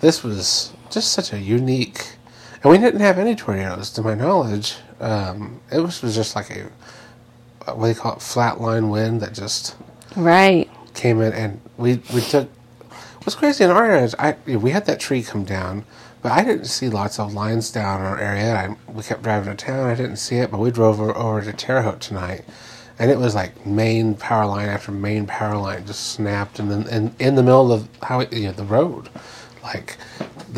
this 0.00 0.24
was 0.24 0.72
just 0.90 1.12
such 1.12 1.32
a 1.32 1.38
unique. 1.38 2.15
And 2.66 2.72
we 2.72 2.78
didn't 2.78 2.98
have 2.98 3.16
any 3.16 3.36
tornadoes, 3.36 3.90
to 3.90 4.02
my 4.02 4.16
knowledge. 4.16 4.74
Um, 4.98 5.60
it 5.70 5.78
was, 5.78 6.02
was 6.02 6.16
just 6.16 6.34
like 6.34 6.50
a 6.50 6.68
what 7.72 7.82
do 7.86 7.88
you 7.90 7.94
call 7.94 8.14
it, 8.14 8.18
flatline 8.18 8.90
wind 8.90 9.20
that 9.20 9.34
just 9.34 9.76
Right. 10.16 10.68
came 10.92 11.20
in, 11.20 11.32
and 11.32 11.60
we 11.76 12.00
we 12.12 12.20
took. 12.22 12.48
What's 13.22 13.36
crazy 13.36 13.62
in 13.62 13.70
our 13.70 13.84
area 13.84 14.02
is 14.02 14.16
I 14.18 14.34
we 14.46 14.72
had 14.72 14.84
that 14.86 14.98
tree 14.98 15.22
come 15.22 15.44
down, 15.44 15.84
but 16.22 16.32
I 16.32 16.42
didn't 16.42 16.64
see 16.64 16.88
lots 16.88 17.20
of 17.20 17.32
lines 17.32 17.70
down 17.70 18.00
in 18.00 18.06
our 18.08 18.18
area. 18.18 18.56
I, 18.56 18.90
we 18.92 19.04
kept 19.04 19.22
driving 19.22 19.56
to 19.56 19.64
town. 19.64 19.88
I 19.88 19.94
didn't 19.94 20.16
see 20.16 20.38
it, 20.38 20.50
but 20.50 20.58
we 20.58 20.72
drove 20.72 21.00
over, 21.00 21.16
over 21.16 21.42
to 21.42 21.52
Terre 21.52 21.82
Haute 21.82 22.00
tonight, 22.00 22.44
and 22.98 23.12
it 23.12 23.18
was 23.20 23.36
like 23.36 23.64
main 23.64 24.16
power 24.16 24.44
line 24.44 24.68
after 24.68 24.90
main 24.90 25.24
power 25.26 25.56
line 25.56 25.86
just 25.86 26.08
snapped, 26.14 26.58
and 26.58 26.68
then 26.68 26.88
in, 26.88 27.14
in 27.20 27.36
the 27.36 27.44
middle 27.44 27.70
of 27.70 27.88
how 28.02 28.22
you 28.22 28.46
know 28.46 28.52
the 28.52 28.64
road, 28.64 29.08
like 29.62 29.98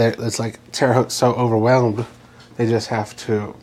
it's 0.01 0.39
like 0.39 0.59
Terre 0.73 0.95
Haute's 0.95 1.15
so 1.15 1.35
overwhelmed, 1.35 2.07
they 2.57 2.67
just 2.67 2.89
have 2.89 3.17
to 3.19 3.55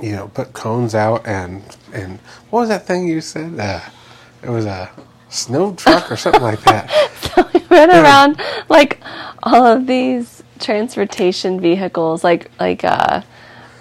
you 0.00 0.12
know, 0.12 0.28
put 0.28 0.52
cones 0.52 0.94
out 0.94 1.26
and 1.26 1.62
and 1.92 2.18
what 2.50 2.60
was 2.60 2.68
that 2.68 2.86
thing 2.86 3.08
you 3.08 3.20
said? 3.20 3.58
Uh, 3.58 3.80
it 4.42 4.50
was 4.50 4.66
a 4.66 4.90
snow 5.28 5.74
truck 5.74 6.10
or 6.10 6.16
something 6.16 6.42
like 6.42 6.60
that. 6.62 6.90
Run 7.70 7.90
around 7.90 8.40
like 8.68 9.00
all 9.42 9.66
of 9.66 9.86
these 9.86 10.42
transportation 10.58 11.60
vehicles, 11.60 12.22
like 12.22 12.50
like 12.60 12.84
uh, 12.84 13.22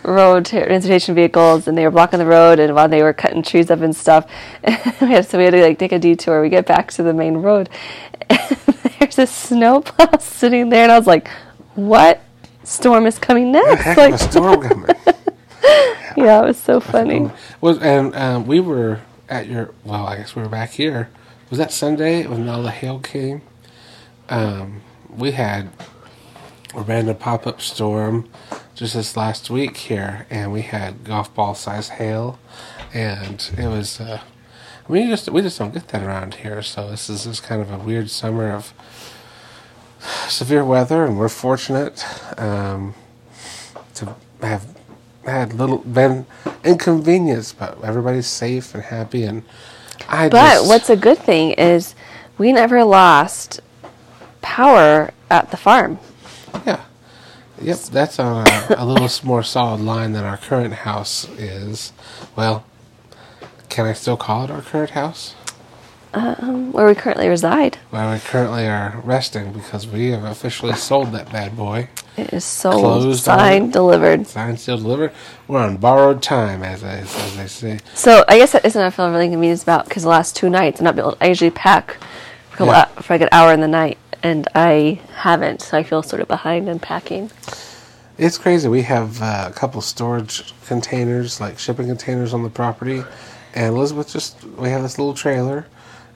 road 0.04 0.46
transportation 0.46 1.16
vehicles, 1.16 1.68
and 1.68 1.78
they 1.78 1.84
were 1.84 1.92
blocking 1.92 2.20
the 2.20 2.26
road, 2.26 2.60
and 2.60 2.74
while 2.76 2.88
they 2.88 3.04
were 3.04 3.14
cutting 3.14 3.44
trees 3.44 3.70
up 3.70 3.82
and 3.82 3.96
stuff, 3.96 4.30
we 5.02 5.08
had, 5.08 5.26
so 5.26 5.38
we 5.38 5.46
had 5.46 5.52
to 5.52 5.62
like 5.62 5.80
take 5.80 5.92
a 5.92 6.00
detour. 6.00 6.42
We 6.42 6.50
get 6.50 6.66
back 6.66 6.92
to 6.94 7.04
the 7.04 7.14
main 7.14 7.38
road, 7.38 7.70
and 8.30 8.58
there's 9.00 9.20
a 9.20 9.28
snowplow 9.28 10.18
sitting 10.20 10.70
there, 10.70 10.84
and 10.84 10.92
I 10.92 10.98
was 10.98 11.08
like, 11.08 11.30
"What 11.76 12.22
storm 12.64 13.06
is 13.06 13.20
coming 13.20 13.52
next?" 13.52 13.98
Like, 13.98 14.18
storm 14.20 14.62
coming. 14.62 14.96
yeah, 16.18 16.42
it 16.42 16.46
was 16.46 16.58
so 16.58 16.80
funny. 16.80 17.30
Was 17.62 17.80
and 17.80 18.16
um, 18.16 18.48
we 18.48 18.60
were 18.60 19.02
at 19.30 19.48
your 19.48 19.74
well, 19.84 20.08
I 20.08 20.18
guess 20.18 20.36
we 20.36 20.42
were 20.42 20.50
back 20.50 20.72
here. 20.72 21.10
Was 21.50 21.60
that 21.60 21.72
Sunday 21.72 22.26
when 22.26 22.48
all 22.50 22.64
the 22.64 22.72
hail 22.72 23.00
came? 23.00 23.42
Um, 24.30 24.82
we 25.10 25.32
had 25.32 25.70
a 26.74 26.82
random 26.82 27.16
pop 27.18 27.46
up 27.46 27.62
storm 27.62 28.28
just 28.74 28.94
this 28.94 29.16
last 29.16 29.50
week 29.50 29.78
here, 29.78 30.26
and 30.30 30.52
we 30.52 30.64
had 30.64 31.04
golf 31.04 31.34
ball 31.34 31.56
size 31.56 31.90
hail, 31.90 32.40
and 32.94 33.50
it 33.58 33.68
was. 33.68 34.00
Uh, 34.00 34.22
I 34.88 34.92
mean, 34.92 35.04
you 35.04 35.10
just 35.10 35.30
we 35.30 35.42
just 35.42 35.58
don't 35.58 35.74
get 35.74 35.88
that 35.90 36.04
around 36.04 36.36
here, 36.36 36.62
so 36.62 36.90
this 36.90 37.10
is 37.10 37.24
just 37.24 37.44
kind 37.44 37.62
of 37.62 37.72
a 37.72 37.78
weird 37.78 38.10
summer 38.10 38.52
of 38.52 38.74
severe 40.28 40.64
weather, 40.64 41.06
and 41.06 41.18
we're 41.18 41.30
fortunate 41.30 42.06
um, 42.40 42.94
to 43.96 44.16
have 44.42 44.66
had 45.26 45.54
little 45.54 45.80
been 45.80 46.26
inconvenienced, 46.64 47.58
but 47.58 47.84
everybody's 47.84 48.28
safe 48.28 48.74
and 48.74 48.84
happy, 48.84 49.24
and 49.24 49.44
I. 50.08 50.30
But 50.30 50.56
just, 50.56 50.68
what's 50.68 50.90
a 50.90 50.96
good 50.96 51.18
thing 51.18 51.52
is 51.52 51.96
we 52.38 52.52
never 52.52 52.84
lost 52.84 53.62
power 54.42 55.12
at 55.30 55.52
the 55.52 55.58
farm. 55.58 56.00
yeah, 56.66 56.82
Yep, 57.62 57.80
that's 57.92 58.20
on 58.20 58.48
a, 58.48 58.76
a 58.78 58.86
little 58.86 59.10
more 59.28 59.44
solid 59.44 59.82
line 59.82 60.12
than 60.12 60.26
our 60.26 60.38
current 60.38 60.74
house 60.74 61.28
is. 61.30 61.94
Well, 62.36 62.66
can 63.70 63.86
I 63.86 63.94
still 63.94 64.18
call 64.18 64.44
it 64.44 64.52
our 64.52 64.62
current 64.62 64.92
house? 64.92 65.36
Where 66.16 66.88
we 66.88 66.96
currently 66.96 67.28
reside. 67.28 67.78
Where 67.90 68.14
we 68.14 68.20
currently 68.20 68.66
are 68.68 69.02
resting 69.04 69.52
because 69.52 69.86
we 69.86 70.12
have 70.12 70.24
officially 70.24 70.74
sold 70.74 71.12
that 71.12 71.32
bad 71.32 71.58
boy. 71.58 71.90
It 72.16 72.32
is 72.32 72.46
sold, 72.46 72.76
Closed 72.82 73.24
signed, 73.26 73.64
on- 73.66 73.72
delivered. 73.72 74.28
Signed, 74.28 74.60
sealed, 74.60 74.82
delivered. 74.82 75.12
We're 75.48 75.60
on 75.60 75.76
borrowed 75.78 76.22
time, 76.24 76.64
as 76.64 76.82
they, 76.82 77.00
as 77.00 77.36
they 77.38 77.48
say. 77.48 77.80
So 77.94 78.24
I 78.30 78.38
guess 78.38 78.54
that 78.54 78.64
isn't 78.66 78.82
I 78.82 78.90
feel 78.90 79.10
really 79.12 79.30
convinced 79.30 79.64
about 79.64 79.86
because 79.86 80.04
the 80.04 80.10
last 80.10 80.36
two 80.36 80.50
nights 80.50 80.80
I'm 80.80 80.86
not 80.86 80.98
able. 80.98 81.18
I 81.20 81.28
usually 81.28 81.52
pack 81.52 81.98
for, 82.52 82.64
a 82.64 82.66
Yeah. 82.66 82.72
lot- 82.72 83.04
for 83.04 83.14
like 83.14 83.22
an 83.22 83.30
hour 83.34 83.52
in 83.52 83.60
the 83.60 83.68
night, 83.68 83.98
and 84.24 84.48
I 84.56 85.02
haven't. 85.16 85.62
So 85.62 85.78
I 85.78 85.84
feel 85.84 86.02
sort 86.02 86.22
of 86.22 86.30
behind 86.30 86.70
in 86.70 86.80
packing. 86.80 87.30
It's 88.18 88.38
crazy. 88.38 88.70
We 88.70 88.84
have 88.84 89.22
uh, 89.22 89.48
a 89.50 89.54
couple 89.54 89.82
storage 89.82 90.54
containers, 90.66 91.42
like 91.42 91.60
shipping 91.60 91.88
containers 91.88 92.34
on 92.34 92.44
the 92.44 92.50
property. 92.50 93.04
And 93.54 93.76
Elizabeth 93.76 94.12
just, 94.12 94.42
we 94.58 94.70
have 94.70 94.82
this 94.84 94.98
little 94.98 95.14
trailer. 95.14 95.66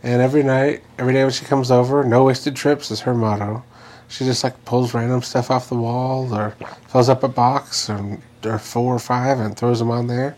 And 0.04 0.22
every 0.22 0.44
night, 0.44 0.82
every 0.98 1.14
day 1.14 1.24
when 1.24 1.32
she 1.34 1.46
comes 1.46 1.72
over, 1.72 2.04
no 2.04 2.24
wasted 2.26 2.56
trips 2.56 2.90
is 2.92 3.02
her 3.02 3.14
motto. 3.14 3.64
She 4.08 4.26
just 4.26 4.44
like 4.44 4.64
pulls 4.66 4.94
random 4.94 5.22
stuff 5.22 5.52
off 5.52 5.70
the 5.70 5.76
wall 5.76 6.34
or 6.34 6.56
fills 6.88 7.10
up 7.10 7.24
a 7.24 7.28
box 7.28 7.90
or, 7.90 8.18
or 8.46 8.58
four 8.58 8.96
or 8.96 9.00
five 9.00 9.40
and 9.40 9.56
throws 9.56 9.80
them 9.80 9.92
on 9.92 10.08
there. 10.08 10.36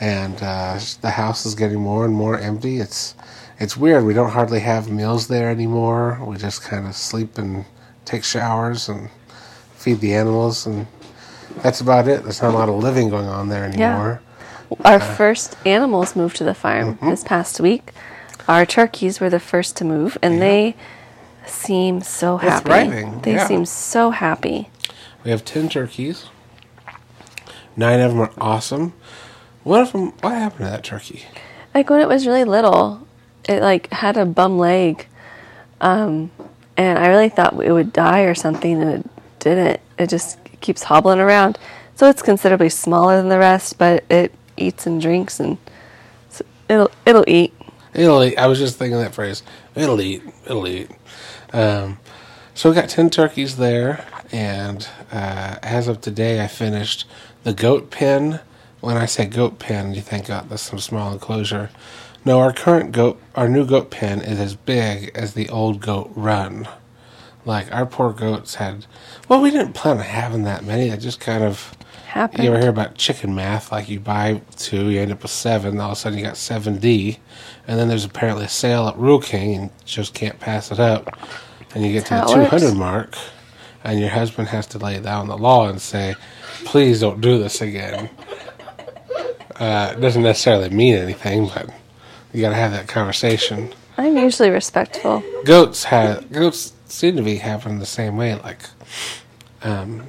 And 0.00 0.36
uh, 0.42 0.78
the 1.02 1.10
house 1.10 1.46
is 1.46 1.54
getting 1.54 1.80
more 1.80 2.04
and 2.04 2.14
more 2.14 2.38
empty. 2.38 2.78
It's 2.80 3.14
it's 3.58 3.76
weird. 3.76 4.04
We 4.04 4.12
don't 4.12 4.30
hardly 4.30 4.60
have 4.60 4.90
meals 4.90 5.28
there 5.28 5.48
anymore. 5.50 6.18
We 6.26 6.36
just 6.36 6.62
kind 6.62 6.86
of 6.86 6.94
sleep 6.94 7.38
and 7.38 7.64
take 8.04 8.22
showers 8.24 8.88
and 8.90 9.08
feed 9.76 10.00
the 10.00 10.14
animals, 10.14 10.66
and 10.66 10.86
that's 11.62 11.80
about 11.80 12.06
it. 12.08 12.22
There's 12.24 12.42
not 12.42 12.52
a 12.52 12.56
lot 12.58 12.68
of 12.68 12.74
living 12.74 13.08
going 13.08 13.26
on 13.26 13.48
there 13.48 13.64
anymore. 13.64 14.20
Yeah. 14.70 14.76
Our 14.84 15.00
first 15.00 15.56
animals 15.64 16.14
moved 16.16 16.36
to 16.36 16.44
the 16.44 16.52
farm 16.54 16.96
Mm-hmm. 16.96 17.08
this 17.08 17.24
past 17.24 17.58
week. 17.60 17.92
Our 18.48 18.64
turkeys 18.66 19.20
were 19.20 19.30
the 19.30 19.40
first 19.40 19.76
to 19.78 19.84
move, 19.84 20.16
and 20.22 20.40
they 20.40 20.76
seem 21.46 22.00
so 22.00 22.38
They're 22.38 22.50
happy. 22.50 22.64
thriving, 22.64 23.20
They 23.22 23.34
yeah. 23.34 23.46
seem 23.46 23.64
so 23.66 24.10
happy. 24.10 24.70
We 25.24 25.30
have 25.30 25.44
ten 25.44 25.68
turkeys. 25.68 26.26
Nine 27.76 28.00
of 28.00 28.12
them 28.12 28.20
are 28.20 28.32
awesome. 28.38 28.94
One 29.64 29.80
of 29.80 29.92
them, 29.92 30.12
what 30.20 30.32
happened 30.34 30.60
to 30.66 30.70
that 30.70 30.84
turkey? 30.84 31.24
Like 31.74 31.90
when 31.90 32.00
it 32.00 32.08
was 32.08 32.26
really 32.26 32.44
little, 32.44 33.06
it 33.48 33.60
like 33.60 33.90
had 33.92 34.16
a 34.16 34.24
bum 34.24 34.58
leg, 34.58 35.06
um, 35.80 36.30
and 36.76 36.98
I 36.98 37.08
really 37.08 37.28
thought 37.28 37.60
it 37.62 37.72
would 37.72 37.92
die 37.92 38.20
or 38.20 38.34
something, 38.34 38.80
and 38.80 38.90
it 39.04 39.10
didn't. 39.40 39.80
It 39.98 40.08
just 40.08 40.38
keeps 40.60 40.84
hobbling 40.84 41.18
around. 41.18 41.58
So 41.96 42.08
it's 42.08 42.22
considerably 42.22 42.68
smaller 42.68 43.16
than 43.16 43.28
the 43.28 43.38
rest, 43.38 43.76
but 43.78 44.04
it 44.10 44.32
eats 44.56 44.86
and 44.86 45.00
drinks, 45.00 45.40
and 45.40 45.58
it'll 46.68 46.90
it'll 47.04 47.24
eat. 47.26 47.52
It'll 47.96 48.22
eat. 48.22 48.36
I 48.36 48.46
was 48.46 48.58
just 48.58 48.76
thinking 48.76 48.98
that 48.98 49.14
phrase. 49.14 49.42
It'll 49.74 50.00
eat. 50.02 50.22
It'll 50.44 50.68
eat. 50.68 50.90
Um, 51.52 51.98
so 52.52 52.68
we 52.68 52.74
got 52.74 52.90
10 52.90 53.08
turkeys 53.08 53.56
there, 53.56 54.04
and 54.30 54.86
uh, 55.10 55.56
as 55.62 55.88
of 55.88 56.02
today, 56.02 56.44
I 56.44 56.46
finished 56.46 57.06
the 57.44 57.54
goat 57.54 57.90
pen. 57.90 58.40
When 58.80 58.98
I 58.98 59.06
say 59.06 59.24
goat 59.24 59.58
pen, 59.58 59.94
you 59.94 60.02
think, 60.02 60.28
oh, 60.28 60.44
that's 60.46 60.62
some 60.62 60.78
small 60.78 61.10
enclosure. 61.10 61.70
No, 62.24 62.38
our 62.38 62.52
current 62.52 62.92
goat, 62.92 63.20
our 63.34 63.48
new 63.48 63.64
goat 63.64 63.90
pen 63.90 64.20
is 64.20 64.38
as 64.38 64.54
big 64.54 65.10
as 65.14 65.32
the 65.32 65.48
old 65.48 65.80
goat 65.80 66.10
run. 66.14 66.68
Like, 67.46 67.72
our 67.72 67.86
poor 67.86 68.12
goats 68.12 68.56
had, 68.56 68.84
well, 69.28 69.40
we 69.40 69.50
didn't 69.50 69.72
plan 69.72 69.98
on 69.98 70.04
having 70.04 70.42
that 70.42 70.64
many. 70.64 70.88
It 70.90 70.98
just 70.98 71.20
kind 71.20 71.44
of, 71.44 71.74
Happened. 72.16 72.44
you 72.44 72.50
ever 72.50 72.58
hear 72.60 72.70
about 72.70 72.94
chicken 72.94 73.34
math? 73.34 73.70
Like 73.70 73.90
you 73.90 74.00
buy 74.00 74.40
two, 74.56 74.88
you 74.88 75.00
end 75.00 75.12
up 75.12 75.20
with 75.22 75.30
seven. 75.30 75.78
All 75.78 75.88
of 75.90 75.92
a 75.92 75.96
sudden, 75.96 76.18
you 76.18 76.24
got 76.24 76.38
seven 76.38 76.78
D, 76.78 77.18
and 77.68 77.78
then 77.78 77.88
there's 77.88 78.06
apparently 78.06 78.46
a 78.46 78.48
sale 78.48 78.88
at 78.88 78.96
Rural 78.96 79.20
King, 79.20 79.54
and 79.54 79.64
you 79.64 79.70
just 79.84 80.14
can't 80.14 80.40
pass 80.40 80.72
it 80.72 80.80
up. 80.80 81.18
And 81.74 81.84
you 81.84 81.92
get 81.92 82.06
to 82.06 82.14
the 82.14 82.20
That's 82.20 82.32
two 82.32 82.66
works. 82.68 82.74
mark, 82.74 83.18
and 83.84 84.00
your 84.00 84.08
husband 84.08 84.48
has 84.48 84.66
to 84.68 84.78
lay 84.78 84.98
down 84.98 85.28
the 85.28 85.36
law 85.36 85.68
and 85.68 85.78
say, 85.78 86.14
"Please 86.64 87.00
don't 87.00 87.20
do 87.20 87.38
this 87.38 87.60
again." 87.60 88.08
Uh, 89.58 89.94
it 89.96 90.00
doesn't 90.02 90.22
necessarily 90.22 90.68
mean 90.68 90.94
anything, 90.94 91.46
but 91.48 91.70
you 92.30 92.42
got 92.42 92.50
to 92.50 92.54
have 92.54 92.72
that 92.72 92.86
conversation. 92.88 93.72
I'm 93.96 94.14
usually 94.18 94.50
respectful. 94.50 95.22
Goats 95.46 95.84
have 95.84 96.30
goats 96.30 96.74
seem 96.84 97.16
to 97.16 97.22
be 97.22 97.36
happening 97.36 97.78
the 97.78 97.86
same 97.86 98.18
way. 98.18 98.34
Like, 98.34 98.58
um, 99.62 100.06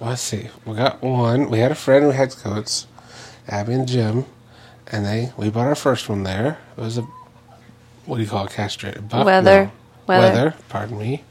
let's 0.00 0.22
see, 0.22 0.48
we 0.64 0.74
got 0.74 1.02
one. 1.02 1.50
We 1.50 1.58
had 1.60 1.70
a 1.72 1.76
friend 1.76 2.04
who 2.04 2.10
had 2.10 2.34
goats, 2.42 2.86
Abby 3.48 3.72
and 3.74 3.88
Jim, 3.88 4.24
and 4.86 5.04
they 5.04 5.32
we 5.36 5.50
bought 5.50 5.66
our 5.66 5.74
first 5.74 6.08
one 6.08 6.22
there. 6.22 6.58
It 6.76 6.80
was 6.80 6.98
a 6.98 7.02
what 8.06 8.16
do 8.16 8.22
you 8.22 8.28
call 8.28 8.46
it, 8.46 8.52
castrated 8.52 9.08
buck? 9.08 9.26
Wether. 9.26 9.64
No. 9.64 9.70
Wether. 10.06 10.34
Wether. 10.44 10.54
Pardon 10.68 10.98
me, 10.98 11.24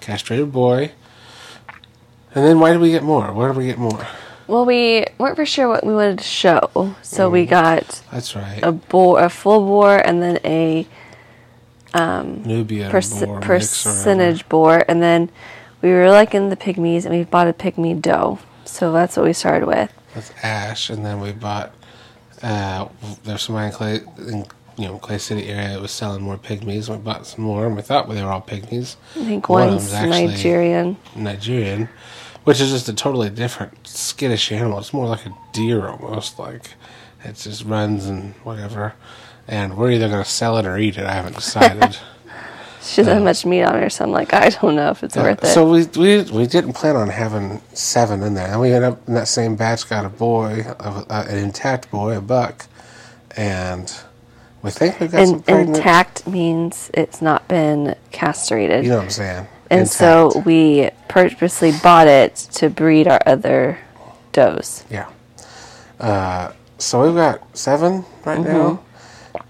castrated 0.00 0.52
boy. 0.52 0.92
And 2.34 2.46
then 2.46 2.60
why 2.60 2.72
did 2.72 2.80
we 2.80 2.90
get 2.90 3.02
more? 3.02 3.30
Where 3.32 3.48
did 3.48 3.58
we 3.58 3.66
get 3.66 3.76
more? 3.78 4.06
Well, 4.46 4.64
we 4.64 5.04
weren't 5.18 5.36
for 5.36 5.44
sure 5.46 5.68
what 5.68 5.84
we 5.86 5.94
wanted 5.94 6.18
to 6.18 6.24
show, 6.24 6.94
so 7.02 7.28
Mm. 7.28 7.32
we 7.32 7.46
got 7.46 8.02
That's 8.10 8.34
right, 8.34 8.60
a 8.62 8.72
Boer, 8.72 9.20
a 9.24 9.28
full 9.28 9.60
Boer, 9.60 9.98
and 9.98 10.22
then 10.22 10.38
a 10.44 10.86
Nubian 11.94 12.90
perc- 12.90 13.24
Boer 13.26 13.40
percentage 13.40 14.48
Boer, 14.48 14.84
and 14.88 15.02
then 15.02 15.30
we 15.82 15.90
were 15.90 16.08
liking 16.10 16.48
the 16.48 16.56
pygmies, 16.56 17.04
and 17.04 17.14
we 17.14 17.24
bought 17.24 17.48
a 17.48 17.52
pygmy 17.52 18.00
doe. 18.00 18.38
So 18.64 18.92
that's 18.92 19.16
what 19.16 19.26
we 19.26 19.32
started 19.32 19.66
with. 19.66 19.92
with 20.14 20.32
Ash, 20.42 20.88
and 20.90 21.04
then 21.04 21.20
we 21.20 21.32
bought. 21.32 21.74
Uh, 22.42 22.88
there's 23.24 23.42
somebody 23.42 23.66
in 23.66 23.72
Clay, 23.72 24.00
in, 24.18 24.46
you 24.76 24.86
know, 24.88 24.98
Clay 24.98 25.18
City 25.18 25.48
area 25.48 25.70
that 25.70 25.80
was 25.80 25.92
selling 25.92 26.22
more 26.22 26.38
pygmies. 26.38 26.88
We 26.88 26.96
bought 26.96 27.26
some 27.26 27.44
more, 27.44 27.66
and 27.66 27.76
we 27.76 27.82
thought 27.82 28.08
they 28.08 28.22
were 28.22 28.30
all 28.30 28.42
pygmies. 28.42 28.96
I 29.16 29.24
think 29.24 29.48
One 29.48 29.68
one's 29.68 29.92
Nigerian. 29.92 30.96
Nigerian, 31.14 31.88
which 32.44 32.60
is 32.60 32.70
just 32.70 32.88
a 32.88 32.94
totally 32.94 33.30
different 33.30 33.86
skittish 33.86 34.50
animal. 34.52 34.78
It's 34.78 34.94
more 34.94 35.06
like 35.08 35.26
a 35.26 35.34
deer 35.52 35.86
almost. 35.88 36.38
Like 36.38 36.70
it 37.24 37.36
just 37.36 37.64
runs 37.64 38.06
and 38.06 38.34
whatever. 38.44 38.94
And 39.48 39.76
we're 39.76 39.90
either 39.90 40.08
going 40.08 40.22
to 40.22 40.28
sell 40.28 40.56
it 40.58 40.66
or 40.66 40.78
eat 40.78 40.96
it. 40.96 41.04
I 41.04 41.12
haven't 41.12 41.34
decided. 41.34 41.96
She 42.82 42.96
doesn't 43.02 43.14
have 43.14 43.22
much 43.22 43.46
meat 43.46 43.62
on 43.62 43.74
her, 43.80 43.88
so 43.88 44.04
I'm 44.04 44.10
like, 44.10 44.34
I 44.34 44.48
don't 44.50 44.74
know 44.74 44.90
if 44.90 45.02
it's 45.04 45.14
worth 45.16 45.44
it. 45.44 45.46
So 45.48 45.70
we, 45.70 45.84
we 45.96 46.22
we 46.30 46.46
didn't 46.46 46.72
plan 46.72 46.96
on 46.96 47.08
having 47.08 47.60
seven 47.74 48.22
in 48.22 48.34
there, 48.34 48.48
and 48.48 48.60
we 48.60 48.72
ended 48.72 48.90
up 48.92 49.08
in 49.08 49.14
that 49.14 49.28
same 49.28 49.54
batch 49.56 49.88
got 49.88 50.04
a 50.04 50.08
boy, 50.08 50.64
a, 50.80 51.04
a- 51.08 51.26
an 51.28 51.38
intact 51.38 51.90
boy, 51.92 52.16
a 52.16 52.20
buck, 52.20 52.66
and 53.36 53.92
we 54.62 54.70
think 54.70 54.98
we 55.00 55.06
got 55.08 55.26
some 55.28 55.42
pregnant. 55.42 55.76
intact 55.76 56.26
means 56.26 56.90
it's 56.94 57.22
not 57.22 57.46
been 57.48 57.94
castrated. 58.10 58.82
You 58.84 58.90
know 58.90 58.96
what 58.96 59.04
I'm 59.04 59.10
saying? 59.10 59.46
and 59.70 59.88
so 59.88 60.42
we 60.44 60.90
purposely 61.08 61.72
bought 61.82 62.06
it 62.06 62.34
to 62.36 62.68
breed 62.68 63.06
our 63.08 63.20
other 63.24 63.78
does. 64.32 64.84
yeah. 64.90 65.08
Uh, 66.00 66.52
so 66.78 67.04
we've 67.06 67.14
got 67.14 67.56
seven 67.56 68.04
right 68.24 68.40
now, 68.40 68.82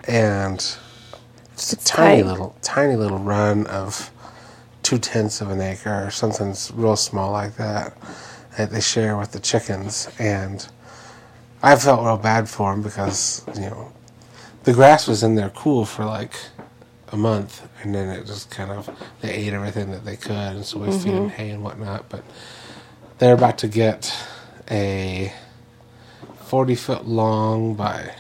and 0.07 0.77
it's 1.63 1.73
a 1.73 1.77
It's 1.77 1.91
tiny 1.91 2.23
tight. 2.23 2.27
little, 2.31 2.57
tiny 2.63 2.97
little 2.97 3.19
run 3.19 3.67
of 3.67 4.11
two 4.83 4.99
tenths 4.99 5.41
of 5.41 5.51
an 5.51 5.61
acre 5.61 6.07
or 6.07 6.11
something 6.11 6.55
real 6.75 6.97
small 6.97 7.33
like 7.33 7.57
that 7.57 7.97
that 8.57 8.71
they 8.71 8.81
share 8.81 9.17
with 9.17 9.33
the 9.33 9.41
chickens. 9.41 10.11
And 10.19 10.67
I 11.63 11.77
felt 11.77 12.05
real 12.05 12.17
bad 12.19 12.49
for 12.49 12.73
them 12.73 12.83
because 12.83 13.45
you 13.55 13.63
know 13.63 13.93
the 14.65 14.73
grass 14.73 15.07
was 15.09 15.23
in 15.23 15.35
there 15.37 15.51
cool 15.51 15.85
for 15.85 16.05
like 16.05 16.35
a 17.09 17.17
month, 17.17 17.69
and 17.83 17.95
then 17.95 18.09
it 18.09 18.27
just 18.27 18.51
kind 18.51 18.71
of 18.71 18.91
they 19.21 19.33
ate 19.33 19.53
everything 19.53 19.91
that 19.93 20.05
they 20.05 20.17
could, 20.17 20.31
and 20.33 20.65
so 20.65 20.79
we 20.79 20.91
feed 20.91 21.13
them 21.13 21.29
mm-hmm. 21.29 21.29
hay 21.29 21.51
and 21.51 21.63
whatnot. 21.63 22.09
But 22.09 22.25
they're 23.19 23.35
about 23.35 23.59
to 23.59 23.69
get 23.69 24.13
a 24.71 25.33
forty 26.41 26.75
foot 26.75 27.07
long 27.07 27.75
by 27.75 28.15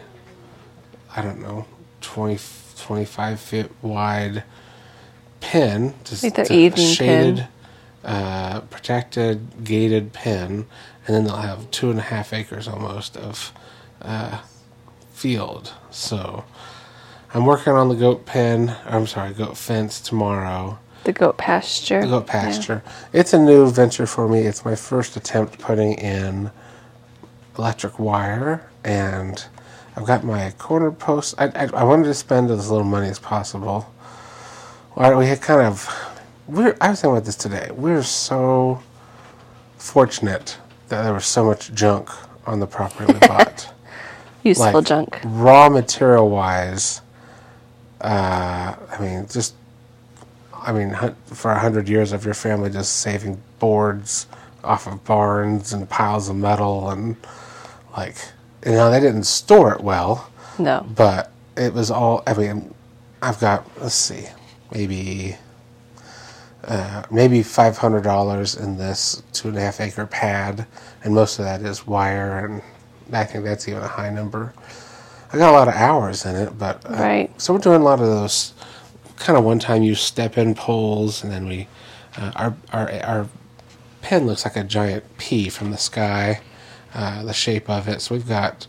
I 1.16 1.22
don't 1.22 1.40
know 1.40 1.66
20, 2.02 2.38
25 2.78 3.40
feet 3.40 3.66
wide 3.82 4.44
pen, 5.40 5.94
just 6.04 6.24
Like 6.24 6.38
a 6.38 6.44
shaded, 6.76 7.48
uh, 8.04 8.60
protected, 8.62 9.64
gated 9.64 10.12
pen, 10.12 10.66
and 11.06 11.16
then 11.16 11.24
they'll 11.24 11.36
have 11.36 11.70
two 11.70 11.90
and 11.90 11.98
a 11.98 12.02
half 12.02 12.32
acres 12.32 12.68
almost 12.68 13.16
of 13.16 13.52
uh, 14.02 14.40
field. 15.12 15.72
So 15.90 16.44
I'm 17.34 17.46
working 17.46 17.72
on 17.74 17.88
the 17.88 17.94
goat 17.94 18.26
pen. 18.26 18.76
I'm 18.86 19.06
sorry, 19.06 19.34
goat 19.34 19.56
fence 19.56 20.00
tomorrow. 20.00 20.78
The 21.04 21.12
goat 21.12 21.38
pasture. 21.38 22.02
The 22.02 22.08
goat 22.08 22.26
pasture. 22.28 22.82
It's 23.12 23.32
a 23.32 23.38
new 23.38 23.70
venture 23.70 24.06
for 24.06 24.28
me. 24.28 24.40
It's 24.40 24.64
my 24.64 24.76
first 24.76 25.16
attempt 25.16 25.58
putting 25.58 25.94
in 25.94 26.50
electric 27.58 27.98
wire, 27.98 28.68
and 28.84 29.44
I've 29.96 30.06
got 30.06 30.24
my 30.24 30.50
corner 30.52 30.90
post. 30.90 31.34
I, 31.38 31.46
I, 31.48 31.68
I 31.74 31.84
wanted 31.84 32.04
to 32.04 32.14
spend 32.14 32.50
as 32.50 32.70
little 32.70 32.84
money 32.84 33.08
as 33.08 33.18
possible. 33.18 33.92
Well, 34.96 35.18
we 35.18 35.26
had 35.26 35.40
kind 35.40 35.60
of. 35.62 35.88
We're, 36.46 36.76
I 36.80 36.90
was 36.90 37.00
thinking 37.00 37.16
about 37.16 37.24
this 37.24 37.36
today. 37.36 37.70
We're 37.72 38.02
so 38.02 38.82
fortunate 39.78 40.58
that 40.88 41.02
there 41.02 41.14
was 41.14 41.26
so 41.26 41.44
much 41.44 41.72
junk 41.74 42.10
on 42.46 42.60
the 42.60 42.66
property 42.66 43.12
we 43.12 43.18
bought. 43.26 43.72
Useful 44.42 44.72
like, 44.72 44.84
junk. 44.84 45.20
Raw 45.24 45.68
material 45.68 46.28
wise, 46.28 47.00
uh, 48.00 48.74
I 48.90 49.00
mean, 49.00 49.26
just, 49.28 49.54
I 50.52 50.72
mean, 50.72 50.96
for 51.26 51.52
a 51.52 51.58
hundred 51.58 51.88
years 51.88 52.12
of 52.12 52.24
your 52.24 52.34
family 52.34 52.70
just 52.70 52.96
saving 52.96 53.40
boards 53.60 54.26
off 54.64 54.86
of 54.86 55.04
barns 55.04 55.72
and 55.72 55.88
piles 55.88 56.28
of 56.28 56.36
metal 56.36 56.90
and 56.90 57.16
like, 57.96 58.16
you 58.64 58.72
know, 58.72 58.90
they 58.90 59.00
didn't 59.00 59.24
store 59.24 59.72
it 59.74 59.80
well, 59.80 60.30
No. 60.58 60.86
but 60.94 61.30
it 61.56 61.72
was 61.74 61.90
all. 61.90 62.22
I 62.26 62.34
mean, 62.34 62.74
I've 63.20 63.38
got 63.40 63.66
let's 63.80 63.94
see, 63.94 64.26
maybe. 64.72 65.36
Uh, 66.64 67.02
maybe 67.10 67.42
five 67.42 67.76
hundred 67.76 68.02
dollars 68.04 68.54
in 68.54 68.76
this 68.78 69.20
two 69.32 69.48
and 69.48 69.56
a 69.58 69.60
half 69.60 69.80
acre 69.80 70.06
pad, 70.06 70.64
and 71.02 71.12
most 71.12 71.40
of 71.40 71.44
that 71.44 71.60
is 71.60 71.88
wire, 71.88 72.44
and 72.46 72.62
I 73.12 73.24
think 73.24 73.44
that's 73.44 73.66
even 73.66 73.82
a 73.82 73.88
high 73.88 74.10
number. 74.10 74.54
I 75.32 75.38
got 75.38 75.50
a 75.50 75.56
lot 75.58 75.66
of 75.66 75.74
hours 75.74 76.24
in 76.24 76.36
it, 76.36 76.56
but 76.56 76.84
uh, 76.88 76.94
Right. 76.94 77.40
So 77.42 77.52
we're 77.52 77.58
doing 77.58 77.80
a 77.80 77.84
lot 77.84 77.98
of 78.00 78.06
those 78.06 78.52
kind 79.16 79.36
of 79.36 79.42
one-time 79.44 79.82
use 79.82 80.00
step-in 80.00 80.54
poles, 80.54 81.24
and 81.24 81.32
then 81.32 81.48
we 81.48 81.66
uh, 82.16 82.30
our 82.36 82.56
our 82.72 82.92
our 83.02 83.28
pen 84.02 84.26
looks 84.26 84.44
like 84.44 84.54
a 84.54 84.62
giant 84.62 85.02
P 85.18 85.48
from 85.48 85.72
the 85.72 85.78
sky, 85.78 86.40
uh, 86.94 87.22
the 87.22 87.32
shape 87.32 87.68
of 87.70 87.88
it. 87.88 88.00
So 88.00 88.14
we've 88.14 88.28
got 88.28 88.66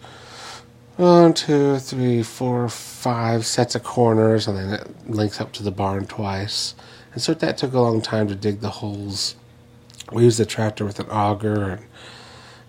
one, 0.98 1.34
two, 1.34 1.80
three, 1.80 2.24
four, 2.24 2.70
five 2.70 3.46
sets 3.46 3.76
of 3.76 3.84
corners, 3.84 4.48
and 4.48 4.58
then 4.58 4.74
it 4.74 5.10
links 5.10 5.42
up 5.42 5.52
to 5.54 5.64
the 5.64 5.72
barn 5.72 6.06
twice. 6.06 6.76
And 7.14 7.22
so 7.22 7.34
that 7.34 7.58
took 7.58 7.74
a 7.74 7.80
long 7.80 8.02
time 8.02 8.28
to 8.28 8.36
dig 8.36 8.60
the 8.60 8.70
holes. 8.70 9.36
We 10.12 10.24
used 10.24 10.40
the 10.40 10.46
tractor 10.46 10.86
with 10.86 11.00
an 11.00 11.10
auger 11.10 11.72
and 11.72 11.86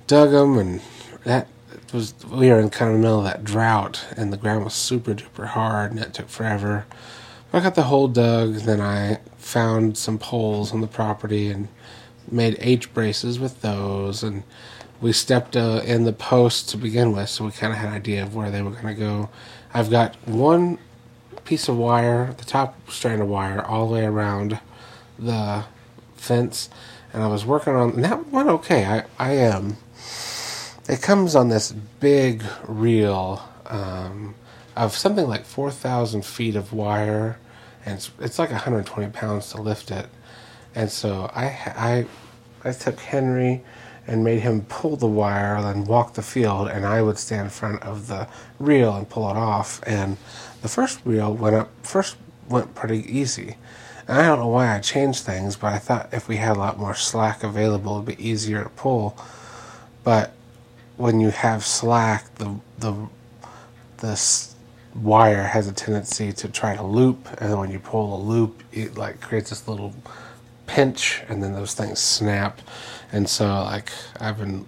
dug 0.06 0.30
them, 0.30 0.58
and 0.58 0.80
that 1.25 1.49
was 1.92 2.14
we 2.26 2.49
were 2.49 2.58
in 2.58 2.70
kind 2.70 2.90
of 2.90 2.96
the 2.96 3.02
middle 3.02 3.18
of 3.18 3.25
that 3.25 3.44
drought, 3.44 4.06
and 4.16 4.32
the 4.32 4.37
ground 4.37 4.64
was 4.64 4.75
super 4.75 5.14
duper 5.14 5.46
hard, 5.46 5.92
and 5.92 6.00
it 6.00 6.14
took 6.14 6.28
forever. 6.28 6.87
I 7.52 7.61
got 7.61 7.76
the 7.76 7.84
hole 7.84 8.08
dug, 8.08 8.54
then 8.54 8.80
I 8.80 9.20
found 9.38 9.96
some 9.96 10.18
poles 10.18 10.73
on 10.73 10.80
the 10.80 10.88
property 10.88 11.50
and 11.50 11.68
made 12.28 12.56
H 12.58 12.92
braces 12.92 13.38
with 13.38 13.61
those, 13.61 14.25
and 14.25 14.42
we 15.00 15.12
stepped 15.12 15.56
uh, 15.56 15.82
in 15.84 16.04
the 16.04 16.12
posts 16.12 16.70
to 16.72 16.76
begin 16.76 17.12
with, 17.12 17.28
so 17.28 17.44
we 17.44 17.50
kind 17.52 17.72
of 17.72 17.78
had 17.78 17.88
an 17.88 17.94
idea 17.94 18.22
of 18.22 18.34
where 18.34 18.50
they 18.50 18.62
were 18.62 18.70
going 18.70 18.86
to 18.86 18.94
go. 18.94 19.28
I've 19.72 19.90
got 19.90 20.16
one 20.26 20.78
piece 21.44 21.68
of 21.68 21.76
wire, 21.76 22.34
the 22.38 22.44
top 22.44 22.90
strand 22.90 23.20
of 23.20 23.28
wire, 23.28 23.62
all 23.62 23.88
the 23.88 23.94
way 23.94 24.04
around 24.04 24.60
the 25.18 25.64
fence, 26.16 26.70
and 27.12 27.22
I 27.22 27.26
was 27.26 27.44
working 27.44 27.74
on 27.74 28.00
that 28.02 28.26
one. 28.28 28.48
okay. 28.48 28.84
I 28.84 29.04
I 29.18 29.32
am. 29.32 29.56
Um, 29.66 29.76
it 30.88 31.00
comes 31.00 31.34
on 31.34 31.48
this 31.48 31.72
big 31.72 32.42
reel 32.66 33.42
um, 33.66 34.34
of 34.76 34.94
something 34.96 35.26
like 35.26 35.44
four 35.44 35.70
thousand 35.70 36.24
feet 36.24 36.56
of 36.56 36.72
wire, 36.72 37.38
and 37.84 37.96
it's, 37.96 38.10
it's 38.20 38.38
like 38.38 38.50
120 38.50 39.10
pounds 39.12 39.50
to 39.50 39.60
lift 39.60 39.90
it. 39.90 40.06
And 40.74 40.90
so 40.90 41.30
I 41.34 41.44
I 41.76 42.06
I 42.64 42.72
took 42.72 42.98
Henry 43.00 43.62
and 44.06 44.23
made 44.23 44.40
him 44.40 44.62
pull 44.62 44.96
the 44.96 45.06
wire 45.06 45.56
and 45.56 45.87
walk 45.87 46.14
the 46.14 46.23
field, 46.23 46.68
and 46.68 46.84
I 46.84 47.02
would 47.02 47.18
stand 47.18 47.44
in 47.44 47.50
front 47.50 47.82
of 47.82 48.08
the 48.08 48.28
reel 48.58 48.94
and 48.94 49.08
pull 49.08 49.28
it 49.30 49.37
off. 49.37 49.80
And 49.87 50.18
the 50.62 50.68
first 50.68 51.00
reel 51.04 51.34
went 51.34 51.56
up 51.56 51.70
first 51.82 52.16
went 52.49 52.75
pretty 52.75 53.00
easy. 53.11 53.56
And 54.06 54.18
I 54.18 54.26
don't 54.26 54.40
know 54.40 54.49
why 54.49 54.75
I 54.75 54.80
changed 54.80 55.25
things, 55.25 55.56
but 55.56 55.73
I 55.73 55.78
thought 55.78 56.11
if 56.12 56.28
we 56.28 56.37
had 56.37 56.56
a 56.56 56.61
lot 56.61 56.78
more 56.78 56.94
slack 56.94 57.42
available, 57.42 57.94
it'd 57.94 58.18
be 58.18 58.28
easier 58.28 58.62
to 58.62 58.68
pull. 58.70 59.16
But 60.02 60.34
when 60.96 61.20
you 61.20 61.30
have 61.30 61.64
slack, 61.64 62.34
the 62.37 62.61
the 62.78 63.08
this 63.99 64.54
wire 64.94 65.44
has 65.44 65.66
a 65.66 65.73
tendency 65.73 66.32
to 66.32 66.49
try 66.49 66.76
to 66.76 66.82
loop, 66.82 67.26
and 67.40 67.50
then 67.50 67.58
when 67.58 67.71
you 67.71 67.78
pull 67.78 68.14
a 68.14 68.21
loop, 68.21 68.62
it 68.73 68.97
like 68.97 69.21
creates 69.21 69.50
this 69.50 69.67
little 69.67 69.95
pinch, 70.66 71.22
and 71.28 71.42
then 71.42 71.52
those 71.54 71.74
things 71.74 71.98
snap. 71.98 72.60
And 73.12 73.28
so, 73.28 73.46
like 73.46 73.90
I've 74.20 74.38
been, 74.38 74.66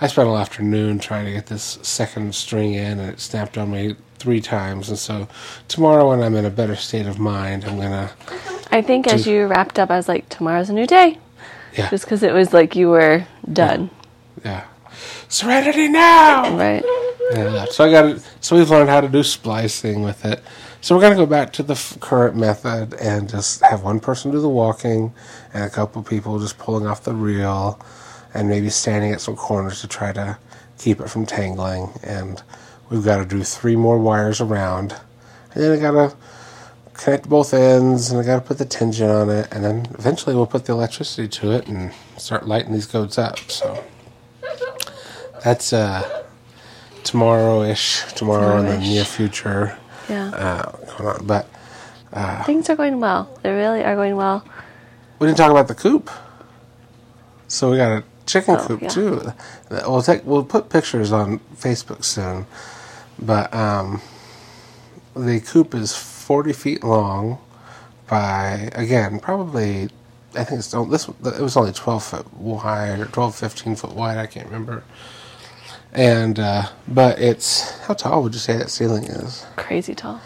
I 0.00 0.06
spent 0.06 0.28
all 0.28 0.38
afternoon 0.38 0.98
trying 0.98 1.24
to 1.26 1.32
get 1.32 1.46
this 1.46 1.78
second 1.82 2.34
string 2.34 2.74
in, 2.74 2.98
and 3.00 3.10
it 3.12 3.20
snapped 3.20 3.56
on 3.58 3.70
me 3.70 3.96
three 4.18 4.40
times. 4.40 4.88
And 4.88 4.98
so, 4.98 5.28
tomorrow 5.68 6.08
when 6.10 6.22
I'm 6.22 6.34
in 6.34 6.44
a 6.44 6.50
better 6.50 6.76
state 6.76 7.06
of 7.06 7.18
mind, 7.18 7.64
I'm 7.64 7.76
gonna, 7.76 8.10
I 8.70 8.82
think 8.82 9.06
as 9.06 9.26
you 9.26 9.46
wrapped 9.46 9.78
up, 9.78 9.90
I 9.90 9.96
was 9.96 10.08
like, 10.08 10.28
tomorrow's 10.28 10.68
a 10.70 10.74
new 10.74 10.86
day. 10.86 11.18
yeah, 11.76 11.88
Just 11.90 12.04
because 12.04 12.22
it 12.22 12.32
was 12.32 12.52
like 12.52 12.76
you 12.76 12.88
were 12.90 13.26
done. 13.52 13.90
yeah, 14.44 14.64
serenity 15.28 15.88
now. 15.88 16.56
Right. 16.56 16.84
Yeah, 17.32 17.66
so 17.70 17.84
I 17.84 17.90
got 17.90 18.06
it. 18.06 18.22
So 18.40 18.56
we've 18.56 18.70
learned 18.70 18.88
how 18.88 19.00
to 19.02 19.08
do 19.08 19.22
splicing 19.22 20.02
with 20.02 20.24
it. 20.24 20.42
So 20.80 20.94
we're 20.94 21.02
gonna 21.02 21.16
go 21.16 21.26
back 21.26 21.52
to 21.54 21.62
the 21.62 21.74
f- 21.74 21.98
current 22.00 22.36
method 22.36 22.94
and 22.94 23.28
just 23.28 23.60
have 23.62 23.82
one 23.82 24.00
person 24.00 24.30
do 24.30 24.40
the 24.40 24.48
walking, 24.48 25.12
and 25.52 25.64
a 25.64 25.70
couple 25.70 26.02
people 26.02 26.38
just 26.38 26.56
pulling 26.58 26.86
off 26.86 27.02
the 27.04 27.14
reel, 27.14 27.80
and 28.32 28.48
maybe 28.48 28.70
standing 28.70 29.12
at 29.12 29.20
some 29.20 29.36
corners 29.36 29.80
to 29.80 29.88
try 29.88 30.12
to 30.12 30.38
keep 30.78 31.00
it 31.00 31.10
from 31.10 31.26
tangling. 31.26 31.90
And 32.02 32.40
we've 32.90 33.04
got 33.04 33.16
to 33.18 33.24
do 33.24 33.42
three 33.42 33.76
more 33.76 33.98
wires 33.98 34.40
around, 34.40 34.94
and 35.52 35.62
then 35.62 35.72
I 35.72 35.80
gotta 35.80 36.16
connect 36.94 37.28
both 37.28 37.52
ends, 37.52 38.10
and 38.10 38.20
I 38.20 38.24
gotta 38.24 38.40
put 38.40 38.58
the 38.58 38.64
tension 38.64 39.10
on 39.10 39.30
it, 39.30 39.48
and 39.50 39.64
then 39.64 39.86
eventually 39.98 40.34
we'll 40.36 40.46
put 40.46 40.64
the 40.66 40.72
electricity 40.72 41.26
to 41.28 41.50
it 41.52 41.66
and 41.66 41.92
start 42.16 42.46
lighting 42.46 42.72
these 42.72 42.86
goats 42.86 43.18
up. 43.18 43.38
So 43.50 43.84
that's 45.44 45.72
uh 45.72 46.24
tomorrow-ish, 47.02 48.04
tomorrow 48.14 48.58
in 48.58 48.66
the 48.66 48.78
near 48.78 49.04
future. 49.04 49.76
Yeah. 50.08 50.28
Uh, 50.30 50.72
going 50.96 51.08
on. 51.20 51.26
But 51.26 51.46
Things 52.46 52.68
are 52.70 52.76
going 52.76 53.00
well. 53.00 53.28
They 53.42 53.52
really 53.52 53.84
are 53.84 53.94
going 53.94 54.16
well. 54.16 54.44
we 55.18 55.26
didn't 55.26 55.38
talk 55.38 55.50
about 55.50 55.68
the 55.68 55.74
coop. 55.74 56.10
So 57.48 57.70
we 57.70 57.76
got 57.78 57.98
a 57.98 58.04
chicken 58.26 58.56
Oh, 58.58 58.66
coop 58.66 58.82
yeah. 58.82 58.88
too. 58.88 59.32
We'll 59.70 60.02
take 60.02 60.24
we'll 60.24 60.44
put 60.44 60.68
pictures 60.70 61.12
on 61.12 61.38
Facebook 61.56 62.04
soon. 62.04 62.46
But 63.18 63.52
um, 63.54 64.00
the 65.16 65.40
coop 65.40 65.74
is 65.74 65.94
forty 65.96 66.52
feet 66.52 66.82
long 66.84 67.38
by 68.08 68.70
again 68.74 69.18
probably 69.20 69.90
I 70.34 70.44
think 70.44 70.60
it's 70.60 70.70
this 70.70 71.08
it 71.08 71.40
was 71.40 71.56
only 71.56 71.72
twelve 71.72 72.04
foot 72.04 72.32
wide 72.34 73.00
or 73.00 73.06
12, 73.06 73.34
15 73.34 73.76
foot 73.76 73.92
wide. 73.94 74.18
I 74.18 74.26
can't 74.26 74.46
remember. 74.46 74.82
And 75.92 76.38
uh, 76.38 76.68
but 76.86 77.18
it's 77.18 77.78
how 77.80 77.94
tall 77.94 78.22
would 78.22 78.34
you 78.34 78.40
say 78.40 78.56
that 78.56 78.70
ceiling 78.70 79.04
is? 79.04 79.46
Crazy 79.56 79.94
tall. 79.94 80.20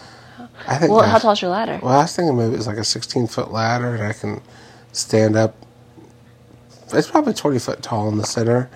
I 0.67 0.77
think. 0.77 0.91
Well, 0.91 1.03
how 1.03 1.17
tall's 1.19 1.41
your 1.41 1.51
ladder? 1.51 1.79
Well, 1.81 1.93
I 1.93 2.01
was 2.01 2.15
thinking 2.15 2.37
maybe 2.37 2.55
it's 2.55 2.67
like 2.67 2.77
a 2.77 2.83
16 2.83 3.27
foot 3.27 3.51
ladder, 3.51 3.95
and 3.95 4.03
I 4.03 4.13
can 4.13 4.41
stand 4.91 5.35
up. 5.35 5.55
It's 6.93 7.09
probably 7.09 7.33
20 7.33 7.59
foot 7.59 7.81
tall 7.81 8.09
in 8.09 8.17
the 8.17 8.25
center, 8.25 8.69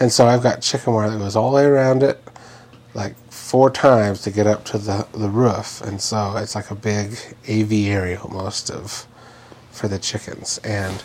and 0.00 0.12
so 0.12 0.26
I've 0.26 0.42
got 0.42 0.62
chicken 0.62 0.92
wire 0.92 1.08
that 1.10 1.18
goes 1.18 1.36
all 1.36 1.50
the 1.50 1.56
way 1.56 1.64
around 1.64 2.02
it, 2.02 2.22
like 2.94 3.16
four 3.30 3.70
times 3.70 4.20
to 4.22 4.30
get 4.30 4.46
up 4.46 4.64
to 4.66 4.78
the 4.78 5.06
the 5.12 5.30
roof, 5.30 5.80
and 5.80 6.00
so 6.00 6.36
it's 6.36 6.54
like 6.54 6.70
a 6.70 6.74
big 6.74 7.16
aviary 7.46 8.16
almost 8.16 8.70
of 8.70 9.06
for 9.70 9.88
the 9.88 9.98
chickens 9.98 10.58
and. 10.64 11.02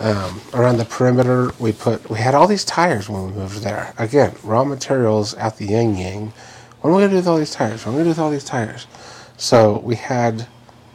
Um, 0.00 0.40
around 0.54 0.76
the 0.76 0.84
perimeter, 0.84 1.50
we 1.58 1.72
put 1.72 2.08
we 2.08 2.18
had 2.18 2.34
all 2.34 2.46
these 2.46 2.64
tires 2.64 3.08
when 3.08 3.26
we 3.26 3.32
moved 3.32 3.62
there. 3.62 3.94
Again, 3.98 4.36
raw 4.44 4.62
materials 4.62 5.34
at 5.34 5.56
the 5.56 5.66
Yang 5.66 5.96
Yang. 5.96 6.32
What 6.80 6.90
am 6.90 6.96
I 6.96 7.00
gonna 7.00 7.10
do 7.10 7.16
with 7.16 7.26
all 7.26 7.38
these 7.38 7.50
tires? 7.50 7.84
What 7.84 7.92
am 7.92 7.94
I 7.94 7.98
gonna 7.98 8.04
do 8.04 8.10
with 8.10 8.18
all 8.20 8.30
these 8.30 8.44
tires? 8.44 8.86
So 9.36 9.80
we 9.80 9.96
had 9.96 10.46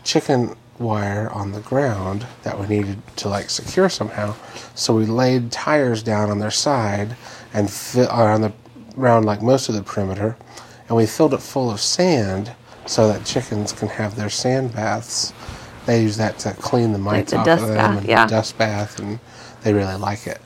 chicken 0.05 0.55
wire 0.79 1.29
on 1.31 1.51
the 1.51 1.59
ground 1.59 2.25
that 2.43 2.57
we 2.57 2.67
needed 2.67 3.01
to 3.17 3.29
like 3.29 3.49
secure 3.49 3.89
somehow. 3.89 4.35
So 4.73 4.95
we 4.95 5.05
laid 5.05 5.51
tires 5.51 6.01
down 6.01 6.29
on 6.29 6.39
their 6.39 6.51
side 6.51 7.17
and 7.53 7.67
on 8.09 8.41
the 8.41 8.53
around 8.97 9.25
like 9.25 9.41
most 9.41 9.67
of 9.69 9.75
the 9.75 9.83
perimeter, 9.83 10.37
and 10.87 10.95
we 10.95 11.05
filled 11.05 11.33
it 11.33 11.41
full 11.41 11.69
of 11.69 11.81
sand 11.81 12.53
so 12.85 13.07
that 13.07 13.25
chickens 13.25 13.71
can 13.71 13.87
have 13.87 14.15
their 14.15 14.29
sand 14.29 14.73
baths. 14.73 15.33
They 15.85 16.01
use 16.01 16.17
that 16.17 16.39
to 16.39 16.53
clean 16.53 16.93
the 16.93 16.99
mites 16.99 17.31
the 17.31 17.39
off 17.39 17.45
dust 17.45 17.63
of 17.63 17.67
them 17.69 17.77
bath, 17.77 17.97
and 17.99 18.07
yeah. 18.07 18.27
dust 18.27 18.57
bath, 18.57 18.99
and 18.99 19.19
they 19.63 19.73
really 19.73 19.95
like 19.95 20.27
it. 20.27 20.41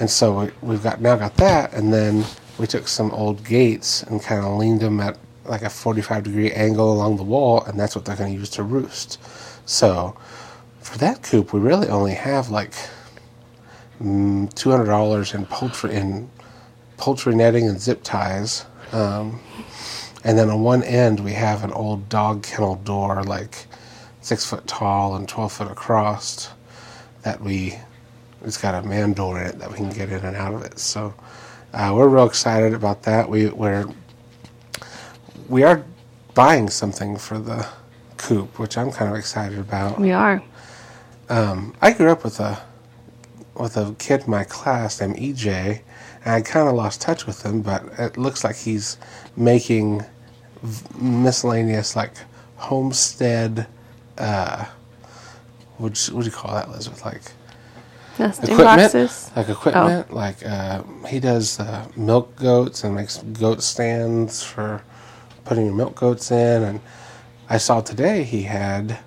And 0.00 0.10
so 0.10 0.40
we, 0.40 0.50
we've 0.62 0.82
got 0.82 1.00
now 1.00 1.16
got 1.16 1.36
that, 1.36 1.72
and 1.72 1.92
then 1.92 2.24
we 2.58 2.66
took 2.66 2.88
some 2.88 3.10
old 3.12 3.44
gates 3.44 4.02
and 4.02 4.22
kind 4.22 4.44
of 4.44 4.56
leaned 4.58 4.80
them 4.80 5.00
at 5.00 5.18
like 5.44 5.62
a 5.62 5.70
45 5.70 6.24
degree 6.24 6.52
angle 6.52 6.92
along 6.92 7.16
the 7.16 7.22
wall, 7.22 7.62
and 7.64 7.78
that's 7.78 7.96
what 7.96 8.04
they're 8.04 8.16
going 8.16 8.32
to 8.32 8.38
use 8.38 8.50
to 8.50 8.62
roost. 8.62 9.18
So 9.64 10.16
for 10.80 10.98
that 10.98 11.22
coop, 11.22 11.52
we 11.52 11.60
really 11.60 11.88
only 11.88 12.14
have 12.14 12.50
like 12.50 12.72
mm, 14.00 14.52
$200 14.54 15.34
in 15.34 15.46
poultry 15.46 15.94
in 15.94 16.30
poultry 16.96 17.34
netting 17.34 17.68
and 17.68 17.80
zip 17.80 18.02
ties. 18.02 18.66
Um, 18.92 19.40
and 20.24 20.38
then 20.38 20.50
on 20.50 20.62
one 20.62 20.82
end, 20.82 21.20
we 21.20 21.32
have 21.32 21.64
an 21.64 21.72
old 21.72 22.08
dog 22.08 22.42
kennel 22.42 22.76
door, 22.76 23.22
like 23.22 23.67
six 24.20 24.44
foot 24.44 24.66
tall 24.66 25.16
and 25.16 25.28
12 25.28 25.52
foot 25.52 25.70
across, 25.70 26.50
that 27.22 27.40
we 27.40 27.78
it's 28.44 28.56
got 28.56 28.84
a 28.84 28.86
man 28.86 29.12
door 29.12 29.40
in 29.40 29.46
it 29.48 29.58
that 29.58 29.70
we 29.70 29.76
can 29.76 29.90
get 29.90 30.10
in 30.10 30.24
and 30.24 30.36
out 30.36 30.54
of 30.54 30.62
it. 30.62 30.78
So 30.78 31.14
uh, 31.72 31.92
we're 31.94 32.08
real 32.08 32.26
excited 32.26 32.74
about 32.74 33.02
that. 33.02 33.28
We 33.28 33.48
we're 33.48 33.86
we 35.48 35.62
are 35.64 35.84
buying 36.34 36.70
something 36.70 37.16
for 37.16 37.38
the 37.38 37.66
coop, 38.16 38.58
which 38.58 38.76
I'm 38.78 38.90
kind 38.90 39.10
of 39.10 39.16
excited 39.16 39.58
about. 39.58 39.98
We 39.98 40.12
are. 40.12 40.42
Um, 41.28 41.74
I 41.82 41.92
grew 41.92 42.10
up 42.10 42.24
with 42.24 42.40
a 42.40 42.60
with 43.54 43.76
a 43.76 43.94
kid 43.98 44.22
in 44.24 44.30
my 44.30 44.44
class 44.44 45.00
named 45.00 45.16
EJ, 45.16 45.80
and 46.24 46.34
I 46.34 46.40
kind 46.42 46.68
of 46.68 46.74
lost 46.74 47.00
touch 47.00 47.26
with 47.26 47.44
him. 47.44 47.62
But 47.62 47.84
it 47.98 48.16
looks 48.16 48.44
like 48.44 48.56
he's 48.56 48.98
making 49.36 50.04
v- 50.62 50.86
miscellaneous 51.00 51.96
like 51.96 52.12
homestead. 52.56 53.66
Uh, 54.18 54.66
what 55.78 55.96
what 56.12 56.20
do 56.22 56.26
you 56.26 56.32
call 56.32 56.54
that, 56.54 56.68
Elizabeth? 56.68 57.04
Like 57.04 57.22
Nesting 58.18 58.50
equipment, 58.50 58.92
boxes. 58.92 59.30
like 59.36 59.48
equipment. 59.48 60.12
Like 60.12 60.44
uh, 60.44 60.82
he 61.06 61.20
does 61.20 61.60
uh, 61.60 61.86
milk 61.96 62.34
goats 62.36 62.82
and 62.82 62.94
makes 62.94 63.18
goat 63.18 63.62
stands 63.62 64.42
for 64.42 64.82
putting 65.44 65.66
your 65.66 65.74
milk 65.74 65.94
goats 65.94 66.30
in. 66.32 66.62
And 66.64 66.80
I 67.48 67.58
saw 67.58 67.80
today 67.80 68.24
he 68.24 68.42
had 68.42 68.98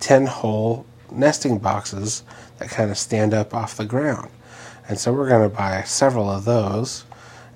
ten 0.00 0.26
whole 0.26 0.86
nesting 1.12 1.58
boxes 1.58 2.24
that 2.58 2.68
kind 2.68 2.90
of 2.90 2.98
stand 2.98 3.32
up 3.32 3.54
off 3.54 3.76
the 3.76 3.84
ground. 3.84 4.30
And 4.88 4.98
so 4.98 5.12
we're 5.12 5.28
going 5.28 5.48
to 5.48 5.54
buy 5.56 5.82
several 5.82 6.30
of 6.30 6.44
those 6.44 7.04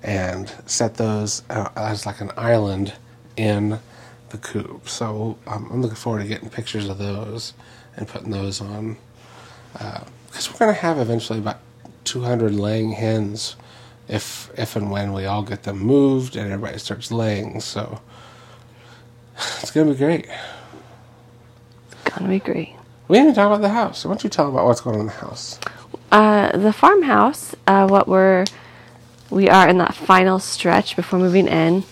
and 0.03 0.53
set 0.67 0.95
those 0.95 1.43
uh, 1.51 1.69
as 1.77 2.07
like 2.07 2.21
an 2.21 2.31
island 2.37 2.95
in 3.37 3.79
the 4.31 4.39
coop. 4.39 4.89
So 4.89 5.39
um, 5.47 5.69
I'm 5.73 5.83
looking 5.83 5.97
forward 5.97 6.23
to 6.23 6.29
getting 6.29 6.51
pictures 6.51 6.89
of 6.89 6.99
those 6.99 7.55
and 7.97 8.09
putting 8.09 8.31
those 8.31 8.61
on 8.61 8.97
because 9.73 10.53
we're 10.53 10.59
going 10.59 10.75
to 10.75 10.81
have 10.81 10.99
eventually 10.99 11.39
about 11.39 11.59
200 12.05 12.55
laying 12.55 12.93
hens 12.93 13.57
if 14.09 14.51
if 14.57 14.77
and 14.77 14.91
when 14.91 15.13
we 15.13 15.27
all 15.27 15.43
get 15.43 15.63
them 15.65 15.79
moved 15.79 16.37
and 16.37 16.53
everybody 16.53 16.79
starts 16.79 17.13
laying 17.13 17.61
so 17.61 18.01
it's 19.61 19.71
going 19.71 19.87
to 19.87 19.93
be 19.95 19.99
great 19.99 20.27
It's 21.93 22.17
Gonna 22.17 22.29
be 22.29 22.41
great. 22.41 22.75
we 23.09 23.19
didn't 23.19 23.35
talk 23.35 23.47
about 23.47 23.61
the 23.63 23.69
house 23.71 24.05
why 24.05 24.11
don't 24.11 24.25
you 24.25 24.31
tell 24.31 24.49
about 24.49 24.67
what's 24.67 24.81
going 24.81 24.97
on 24.97 25.01
in 25.03 25.07
the 25.07 25.13
house 25.13 25.59
Uh, 26.13 26.57
the 26.57 26.73
farmhouse, 26.73 27.55
uh, 27.69 27.87
what 27.87 28.09
we're, 28.09 28.45
we 29.31 29.49
are 29.49 29.69
in 29.69 29.79
that 29.79 29.95
final 29.95 30.39
stretch 30.41 30.97
before 30.97 31.19
moving 31.21 31.47
in. 31.49 31.85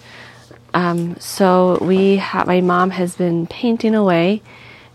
Um, 0.74 1.16
so 1.18 1.78
we 1.80 2.16
have, 2.16 2.46
my 2.46 2.60
mom 2.60 2.90
has 2.90 3.16
been 3.16 3.46
painting 3.46 3.94
away, 3.94 4.42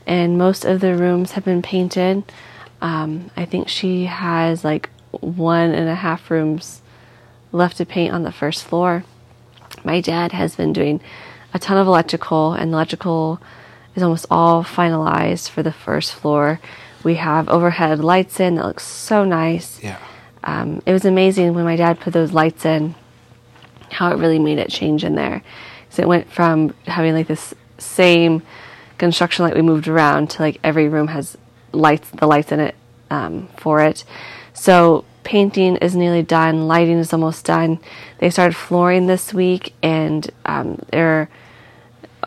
and 0.06 0.38
most 0.38 0.66
of 0.66 0.82
the 0.82 0.96
rooms 0.96 1.32
have 1.34 1.46
been 1.46 1.62
painted. 1.62 2.24
Um, 2.82 3.32
I 3.36 3.46
think 3.46 3.70
she 3.70 4.06
has 4.06 4.64
like 4.64 4.90
one 5.20 5.72
and 5.72 5.90
a 5.90 5.96
half 5.96 6.30
rooms 6.30 6.82
left 7.52 7.78
to 7.78 7.86
paint 7.86 8.14
on 8.14 8.24
the 8.24 8.32
first 8.32 8.64
floor. 8.64 9.04
My 9.84 10.02
dad 10.02 10.32
has 10.32 10.56
been 10.56 10.74
doing 10.74 11.02
a 11.54 11.60
ton 11.60 11.78
of 11.78 11.88
electrical, 11.88 12.54
and 12.54 12.74
electrical 12.74 13.40
is 13.96 14.04
almost 14.04 14.26
all 14.30 14.64
finalized 14.64 15.50
for 15.50 15.64
the 15.64 15.72
first 15.72 16.14
floor. 16.14 16.60
We 17.04 17.16
have 17.16 17.50
overhead 17.50 18.00
lights 18.00 18.40
in 18.40 18.56
that 18.56 18.66
looks 18.66 18.86
so 18.86 19.24
nice. 19.24 19.82
yeah 19.84 19.98
Um, 20.44 20.82
it 20.86 20.94
was 20.94 21.06
amazing 21.06 21.54
when 21.54 21.64
my 21.64 21.76
dad 21.76 22.00
put 22.00 22.14
those 22.14 22.34
lights 22.34 22.66
in, 22.66 22.96
how 23.94 24.12
it 24.12 24.18
really 24.18 24.40
made 24.40 24.58
it 24.58 24.70
change 24.70 25.04
in 25.04 25.16
there. 25.16 25.44
So 25.90 26.02
it 26.02 26.08
went 26.08 26.32
from 26.32 26.74
having 26.88 27.14
like 27.14 27.28
this 27.28 27.54
same 27.78 28.42
construction 28.98 29.46
light 29.46 29.56
we 29.56 29.62
moved 29.62 29.88
around 29.88 30.30
to 30.32 30.42
like 30.42 30.60
every 30.64 30.88
room 30.88 31.08
has 31.10 31.38
lights, 31.72 32.10
the 32.10 32.28
lights 32.28 32.52
in 32.52 32.60
it 32.60 32.76
um, 33.10 33.48
for 33.58 33.82
it. 33.82 34.04
So 34.54 35.06
painting 35.24 35.78
is 35.78 35.96
nearly 35.96 36.24
done, 36.24 36.68
lighting 36.68 36.98
is 36.98 37.14
almost 37.14 37.46
done. 37.46 37.80
They 38.20 38.30
started 38.30 38.56
flooring 38.56 39.08
this 39.08 39.34
week, 39.34 39.74
and 39.82 40.30
um, 40.46 40.82
they're 40.92 41.30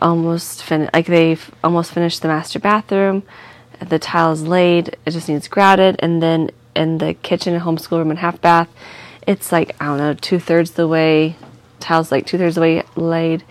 almost 0.01 0.63
finished. 0.63 0.93
Like 0.93 1.07
they've 1.07 1.51
almost 1.63 1.91
finished 1.91 2.21
the 2.21 2.27
master 2.27 2.59
bathroom. 2.59 3.23
The 3.79 3.99
tiles 3.99 4.41
laid. 4.41 4.97
It 5.05 5.11
just 5.11 5.29
needs 5.29 5.47
grouted, 5.47 5.97
and 5.99 6.21
then 6.21 6.51
in 6.75 6.99
the 6.99 7.13
kitchen 7.15 7.53
and 7.53 7.63
homeschool 7.63 7.97
room 7.97 8.09
and 8.09 8.19
half 8.19 8.39
bath, 8.41 8.69
it's 9.25 9.51
like 9.51 9.75
I 9.81 9.85
don't 9.85 9.97
know, 9.97 10.13
two 10.13 10.39
thirds 10.39 10.71
the 10.71 10.87
way. 10.87 11.35
Tiles 11.79 12.11
like 12.11 12.25
two 12.25 12.37
thirds 12.37 12.55
the 12.55 12.61
way 12.61 12.83
laid, 12.95 13.43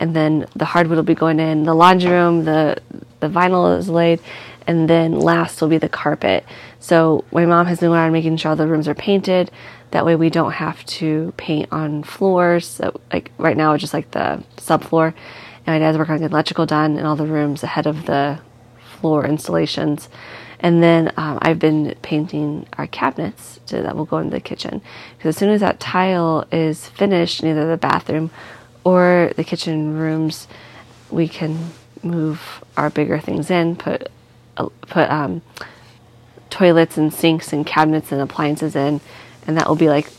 and 0.00 0.14
then 0.14 0.46
the 0.54 0.64
hardwood 0.64 0.96
will 0.96 1.04
be 1.04 1.14
going 1.14 1.40
in. 1.40 1.64
The 1.64 1.74
laundry 1.74 2.10
room, 2.10 2.44
the 2.44 2.80
the 3.20 3.28
vinyl 3.28 3.78
is 3.78 3.88
laid, 3.88 4.20
and 4.66 4.88
then 4.88 5.18
last 5.18 5.60
will 5.60 5.68
be 5.68 5.78
the 5.78 5.88
carpet. 5.88 6.44
So 6.80 7.24
my 7.32 7.46
mom 7.46 7.66
has 7.66 7.80
been 7.80 7.88
going 7.88 8.00
around 8.00 8.12
making 8.12 8.36
sure 8.36 8.50
all 8.50 8.56
the 8.56 8.66
rooms 8.66 8.88
are 8.88 8.94
painted. 8.94 9.50
That 9.90 10.04
way 10.04 10.16
we 10.16 10.30
don't 10.30 10.52
have 10.52 10.84
to 10.86 11.32
paint 11.36 11.68
on 11.72 12.02
floors. 12.02 12.66
So 12.66 13.00
like 13.12 13.30
right 13.38 13.56
now, 13.56 13.76
just 13.76 13.94
like 13.94 14.10
the 14.10 14.42
subfloor. 14.56 15.14
And 15.66 15.74
my 15.74 15.78
dad's 15.78 15.96
working 15.96 16.14
on 16.14 16.20
the 16.20 16.26
electrical 16.26 16.66
done 16.66 16.98
in 16.98 17.06
all 17.06 17.16
the 17.16 17.26
rooms 17.26 17.62
ahead 17.62 17.86
of 17.86 18.06
the 18.06 18.40
floor 19.00 19.24
installations. 19.26 20.08
And 20.64 20.82
then 20.82 21.12
um, 21.18 21.38
I've 21.42 21.58
been 21.58 21.94
painting 22.00 22.66
our 22.78 22.86
cabinets 22.86 23.60
to, 23.66 23.82
that 23.82 23.94
will 23.94 24.06
go 24.06 24.16
into 24.16 24.30
the 24.30 24.40
kitchen. 24.40 24.80
Because 25.18 25.28
as 25.28 25.36
soon 25.36 25.50
as 25.50 25.60
that 25.60 25.78
tile 25.78 26.46
is 26.50 26.88
finished 26.88 27.42
in 27.42 27.50
either 27.50 27.68
the 27.68 27.76
bathroom 27.76 28.30
or 28.82 29.30
the 29.36 29.44
kitchen 29.44 29.92
rooms, 29.92 30.48
we 31.10 31.28
can 31.28 31.72
move 32.02 32.64
our 32.78 32.88
bigger 32.88 33.18
things 33.18 33.50
in, 33.50 33.76
put 33.76 34.08
uh, 34.56 34.70
put 34.80 35.10
um, 35.10 35.42
toilets 36.48 36.96
and 36.96 37.12
sinks 37.12 37.52
and 37.52 37.66
cabinets 37.66 38.10
and 38.10 38.22
appliances 38.22 38.74
in, 38.74 39.02
and 39.46 39.58
that 39.58 39.68
will 39.68 39.76
be 39.76 39.90
like 39.90 40.10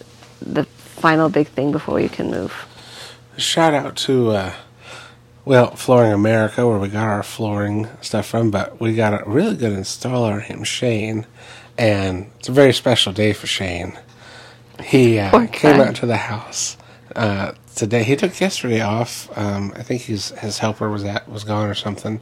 the 0.42 0.66
final 0.66 1.28
big 1.28 1.48
thing 1.48 1.72
before 1.72 2.00
you 2.00 2.10
can 2.10 2.30
move. 2.30 2.68
shout 3.36 3.74
out 3.74 3.96
to 3.96 4.30
uh, 4.30 4.54
well 5.46 5.76
flooring 5.76 6.12
america 6.12 6.68
where 6.68 6.80
we 6.80 6.88
got 6.88 7.08
our 7.08 7.24
flooring 7.24 7.88
stuff 8.02 8.26
from 8.26 8.52
but 8.52 8.80
we 8.80 8.96
got 8.96 9.14
a 9.14 9.30
really 9.30 9.56
good 9.56 9.72
installer 9.72 10.48
named 10.50 10.68
shane 10.68 11.26
and 11.78 12.30
it's 12.40 12.50
a 12.50 12.52
very 12.52 12.74
special 12.74 13.12
day 13.12 13.34
for 13.34 13.48
shane. 13.48 13.98
He 14.84 15.20
uh, 15.20 15.48
came 15.48 15.80
out 15.80 15.96
to 15.98 16.06
the 16.06 16.18
house 16.18 16.78
uh, 17.16 17.54
today. 17.76 18.04
He 18.04 18.16
took 18.16 18.40
yesterday 18.40 18.82
off 18.82 19.36
um, 19.38 19.74
i 19.76 19.84
think 19.84 20.04
his 20.04 20.30
his 20.40 20.60
helper 20.60 20.90
was 20.90 21.04
at 21.04 21.30
was 21.30 21.44
gone 21.44 21.70
or 21.70 21.76
something. 21.76 22.22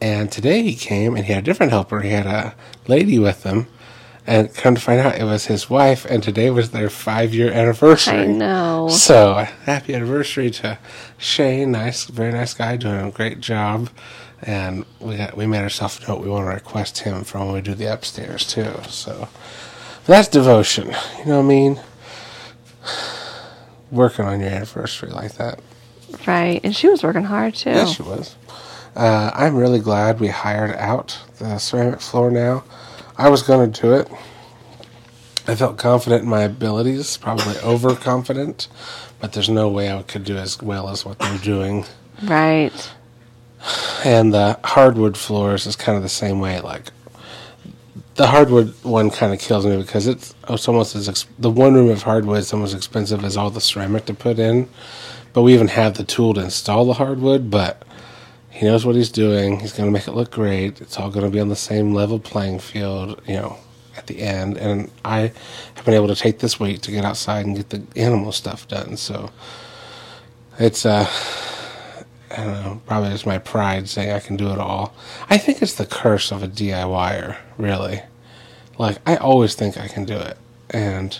And 0.00 0.30
today 0.30 0.62
he 0.62 0.74
came 0.74 1.16
and 1.16 1.24
he 1.24 1.32
had 1.32 1.42
a 1.42 1.44
different 1.44 1.72
helper. 1.72 2.00
He 2.00 2.10
had 2.10 2.26
a 2.26 2.54
lady 2.86 3.18
with 3.18 3.42
him 3.42 3.66
and 4.28 4.54
come 4.54 4.74
to 4.74 4.80
find 4.80 5.00
out 5.00 5.16
it 5.16 5.24
was 5.24 5.46
his 5.46 5.70
wife 5.70 6.04
and 6.04 6.22
today 6.22 6.50
was 6.50 6.70
their 6.70 6.90
five 6.90 7.32
year 7.34 7.50
anniversary 7.50 8.18
I 8.18 8.26
know. 8.26 8.88
so 8.90 9.46
happy 9.64 9.94
anniversary 9.94 10.50
to 10.50 10.78
Shane, 11.16 11.72
nice, 11.72 12.04
very 12.04 12.30
nice 12.32 12.52
guy, 12.52 12.76
doing 12.76 13.08
a 13.08 13.10
great 13.10 13.40
job. 13.40 13.88
And 14.42 14.84
we 15.00 15.16
got 15.16 15.36
we 15.36 15.46
made 15.46 15.62
ourselves 15.62 15.98
a 16.04 16.08
note 16.08 16.20
we 16.20 16.28
want 16.28 16.44
to 16.46 16.54
request 16.54 16.98
him 16.98 17.24
for 17.24 17.38
when 17.38 17.52
we 17.52 17.60
do 17.62 17.74
the 17.74 17.86
upstairs 17.86 18.46
too. 18.46 18.72
So 18.88 19.28
that's 20.04 20.28
devotion. 20.28 20.88
You 21.18 21.24
know 21.24 21.38
what 21.38 21.44
I 21.44 21.48
mean? 21.48 21.80
Working 23.90 24.26
on 24.26 24.40
your 24.40 24.50
anniversary 24.50 25.10
like 25.10 25.32
that. 25.38 25.60
Right, 26.26 26.60
and 26.62 26.76
she 26.76 26.88
was 26.88 27.02
working 27.02 27.24
hard 27.24 27.54
too. 27.54 27.70
Yes, 27.70 27.96
she 27.96 28.02
was. 28.02 28.36
Uh, 28.94 29.30
I'm 29.34 29.56
really 29.56 29.80
glad 29.80 30.20
we 30.20 30.28
hired 30.28 30.76
out 30.76 31.18
the 31.38 31.58
ceramic 31.58 32.00
floor 32.00 32.30
now. 32.30 32.62
I 33.18 33.28
was 33.28 33.42
going 33.42 33.72
to 33.72 33.80
do 33.80 33.92
it. 33.94 34.08
I 35.48 35.56
felt 35.56 35.76
confident 35.76 36.22
in 36.22 36.28
my 36.28 36.42
abilities, 36.42 37.16
probably 37.16 37.56
overconfident, 37.58 38.68
but 39.18 39.32
there's 39.32 39.48
no 39.48 39.68
way 39.68 39.92
I 39.92 40.02
could 40.02 40.24
do 40.24 40.36
as 40.36 40.62
well 40.62 40.88
as 40.88 41.04
what 41.04 41.18
they're 41.18 41.38
doing. 41.38 41.84
Right. 42.22 42.92
And 44.04 44.32
the 44.32 44.60
hardwood 44.62 45.16
floors 45.16 45.66
is 45.66 45.74
kind 45.74 45.96
of 45.96 46.02
the 46.02 46.08
same 46.08 46.38
way. 46.38 46.60
Like 46.60 46.92
the 48.14 48.28
hardwood 48.28 48.72
one 48.84 49.10
kind 49.10 49.32
of 49.32 49.40
kills 49.40 49.66
me 49.66 49.76
because 49.78 50.06
it's, 50.06 50.34
it's 50.48 50.68
almost 50.68 50.94
as 50.94 51.08
ex- 51.08 51.26
the 51.38 51.50
one 51.50 51.74
room 51.74 51.90
of 51.90 52.02
hardwood 52.02 52.38
is 52.38 52.52
almost 52.52 52.76
expensive 52.76 53.24
as 53.24 53.36
all 53.36 53.50
the 53.50 53.60
ceramic 53.60 54.04
to 54.04 54.14
put 54.14 54.38
in. 54.38 54.68
But 55.32 55.42
we 55.42 55.54
even 55.54 55.68
have 55.68 55.94
the 55.94 56.04
tool 56.04 56.34
to 56.34 56.40
install 56.40 56.84
the 56.84 56.94
hardwood. 56.94 57.50
But 57.50 57.82
he 58.58 58.66
knows 58.66 58.84
what 58.84 58.96
he's 58.96 59.10
doing. 59.10 59.60
He's 59.60 59.72
going 59.72 59.88
to 59.88 59.92
make 59.92 60.08
it 60.08 60.12
look 60.12 60.30
great. 60.30 60.80
It's 60.80 60.98
all 60.98 61.10
going 61.10 61.24
to 61.24 61.30
be 61.30 61.40
on 61.40 61.48
the 61.48 61.56
same 61.56 61.94
level 61.94 62.18
playing 62.18 62.58
field. 62.58 63.22
You 63.26 63.36
know, 63.36 63.58
at 63.98 64.06
the 64.06 64.20
end. 64.22 64.56
And 64.56 64.90
I 65.04 65.32
have 65.74 65.84
been 65.84 65.94
able 65.94 66.08
to 66.08 66.14
take 66.14 66.38
this 66.38 66.58
week 66.58 66.80
to 66.82 66.90
get 66.90 67.04
outside 67.04 67.44
and 67.44 67.56
get 67.56 67.68
the 67.70 67.82
animal 68.00 68.32
stuff 68.32 68.66
done. 68.68 68.96
So 68.96 69.30
it's 70.58 70.86
uh 70.86 71.06
I 72.30 72.44
don't 72.44 72.62
know, 72.62 72.82
probably 72.86 73.10
it's 73.10 73.26
my 73.26 73.38
pride 73.38 73.88
saying 73.88 74.12
I 74.12 74.20
can 74.20 74.36
do 74.36 74.50
it 74.50 74.58
all. 74.58 74.94
I 75.28 75.38
think 75.38 75.62
it's 75.62 75.74
the 75.74 75.86
curse 75.86 76.30
of 76.30 76.42
a 76.42 76.48
DIYer, 76.48 77.36
really. 77.56 78.02
Like, 78.76 78.98
I 79.06 79.16
always 79.16 79.54
think 79.54 79.78
I 79.78 79.88
can 79.88 80.04
do 80.04 80.14
it. 80.14 80.36
And 80.70 81.18